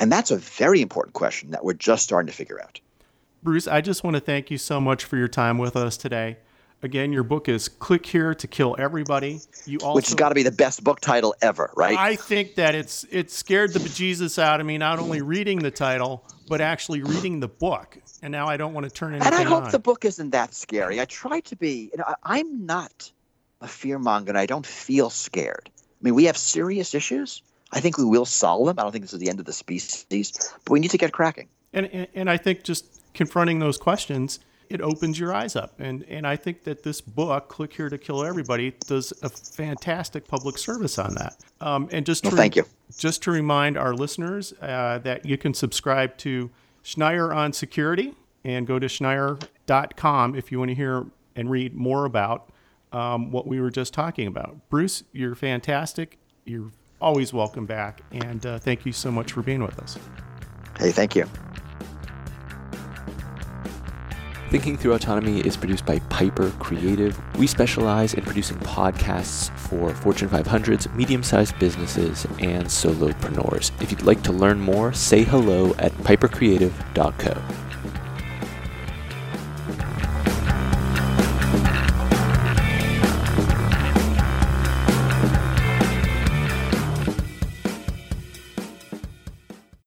And 0.00 0.10
that's 0.10 0.30
a 0.30 0.36
very 0.36 0.80
important 0.80 1.14
question 1.14 1.50
that 1.50 1.64
we're 1.64 1.74
just 1.74 2.04
starting 2.04 2.26
to 2.28 2.32
figure 2.32 2.60
out. 2.60 2.80
Bruce, 3.42 3.68
I 3.68 3.80
just 3.80 4.02
want 4.02 4.14
to 4.14 4.20
thank 4.20 4.50
you 4.50 4.58
so 4.58 4.80
much 4.80 5.04
for 5.04 5.16
your 5.16 5.28
time 5.28 5.58
with 5.58 5.76
us 5.76 5.96
today. 5.96 6.38
Again, 6.82 7.12
your 7.12 7.24
book 7.24 7.48
is 7.48 7.68
Click 7.68 8.06
Here 8.06 8.34
to 8.34 8.46
Kill 8.46 8.76
Everybody. 8.78 9.40
You 9.66 9.78
also, 9.78 9.96
Which 9.96 10.06
has 10.06 10.14
got 10.14 10.28
to 10.28 10.36
be 10.36 10.44
the 10.44 10.52
best 10.52 10.84
book 10.84 11.00
title 11.00 11.34
ever, 11.42 11.72
right? 11.76 11.96
I 11.98 12.14
think 12.14 12.54
that 12.54 12.76
it's 12.76 13.04
it 13.10 13.32
scared 13.32 13.72
the 13.72 13.80
bejesus 13.80 14.38
out 14.38 14.60
of 14.60 14.66
me, 14.66 14.78
not 14.78 15.00
only 15.00 15.20
reading 15.20 15.58
the 15.58 15.72
title, 15.72 16.24
but 16.48 16.60
actually 16.60 17.02
reading 17.02 17.40
the 17.40 17.48
book. 17.48 17.98
And 18.22 18.32
now 18.32 18.46
I 18.46 18.56
don't 18.56 18.74
want 18.74 18.84
to 18.84 18.90
turn 18.90 19.14
anything 19.14 19.32
And 19.32 19.34
I 19.34 19.44
hope 19.44 19.64
on. 19.64 19.70
the 19.70 19.78
book 19.78 20.04
isn't 20.04 20.30
that 20.30 20.54
scary. 20.54 21.00
I 21.00 21.04
try 21.04 21.40
to 21.40 21.56
be, 21.56 21.90
you 21.92 21.98
know, 21.98 22.04
I, 22.06 22.14
I'm 22.22 22.66
not 22.66 23.10
a 23.60 23.66
fearmonger 23.66 24.28
and 24.28 24.38
I 24.38 24.46
don't 24.46 24.66
feel 24.66 25.10
scared. 25.10 25.70
I 25.76 25.80
mean, 26.02 26.14
we 26.14 26.24
have 26.24 26.36
serious 26.36 26.94
issues. 26.94 27.42
I 27.72 27.80
think 27.80 27.98
we 27.98 28.04
will 28.04 28.24
solve 28.24 28.66
them. 28.66 28.78
I 28.78 28.82
don't 28.82 28.92
think 28.92 29.04
this 29.04 29.12
is 29.12 29.18
the 29.20 29.28
end 29.28 29.40
of 29.40 29.46
the 29.46 29.52
species, 29.52 30.06
but 30.64 30.72
we 30.72 30.80
need 30.80 30.90
to 30.92 30.98
get 30.98 31.12
cracking. 31.12 31.48
And, 31.72 31.86
and, 31.92 32.08
and 32.14 32.30
I 32.30 32.36
think 32.36 32.64
just 32.64 32.84
confronting 33.14 33.58
those 33.58 33.76
questions 33.76 34.38
it 34.70 34.80
opens 34.80 35.18
your 35.18 35.34
eyes 35.34 35.56
up. 35.56 35.74
And 35.78 36.04
and 36.08 36.26
I 36.26 36.36
think 36.36 36.64
that 36.64 36.82
this 36.82 37.00
book, 37.00 37.48
Click 37.48 37.72
Here 37.72 37.88
to 37.88 37.98
Kill 37.98 38.24
Everybody, 38.24 38.74
does 38.86 39.12
a 39.22 39.28
fantastic 39.28 40.26
public 40.28 40.58
service 40.58 40.98
on 40.98 41.14
that. 41.14 41.36
Um, 41.60 41.88
and 41.92 42.06
just 42.06 42.24
to, 42.24 42.30
well, 42.30 42.36
thank 42.36 42.56
you. 42.56 42.64
Just 42.96 43.22
to 43.24 43.30
remind 43.30 43.76
our 43.76 43.94
listeners 43.94 44.52
uh, 44.60 44.98
that 45.02 45.26
you 45.26 45.38
can 45.38 45.54
subscribe 45.54 46.16
to 46.18 46.50
Schneier 46.84 47.34
on 47.34 47.52
Security 47.52 48.14
and 48.44 48.66
go 48.66 48.78
to 48.78 48.86
schneier.com 48.86 50.34
if 50.34 50.50
you 50.52 50.58
want 50.58 50.70
to 50.70 50.74
hear 50.74 51.06
and 51.36 51.50
read 51.50 51.74
more 51.74 52.04
about 52.04 52.50
um, 52.92 53.30
what 53.30 53.46
we 53.46 53.60
were 53.60 53.70
just 53.70 53.92
talking 53.92 54.26
about. 54.26 54.56
Bruce, 54.70 55.04
you're 55.12 55.34
fantastic. 55.34 56.18
You're 56.44 56.70
always 57.00 57.32
welcome 57.32 57.66
back. 57.66 58.00
And 58.10 58.44
uh, 58.44 58.58
thank 58.58 58.86
you 58.86 58.92
so 58.92 59.10
much 59.10 59.32
for 59.32 59.42
being 59.42 59.62
with 59.62 59.78
us. 59.78 59.98
Hey, 60.78 60.92
thank 60.92 61.14
you. 61.14 61.28
Thinking 64.50 64.78
Through 64.78 64.94
Autonomy 64.94 65.40
is 65.40 65.58
produced 65.58 65.84
by 65.84 65.98
Piper 66.08 66.50
Creative. 66.58 67.20
We 67.36 67.46
specialize 67.46 68.14
in 68.14 68.24
producing 68.24 68.56
podcasts 68.60 69.50
for 69.58 69.92
Fortune 69.92 70.30
500s, 70.30 70.92
medium 70.94 71.22
sized 71.22 71.58
businesses, 71.58 72.24
and 72.38 72.64
solopreneurs. 72.64 73.70
If 73.82 73.90
you'd 73.90 74.02
like 74.02 74.22
to 74.22 74.32
learn 74.32 74.58
more, 74.58 74.94
say 74.94 75.22
hello 75.22 75.74
at 75.78 75.92
pipercreative.co. 75.98 77.67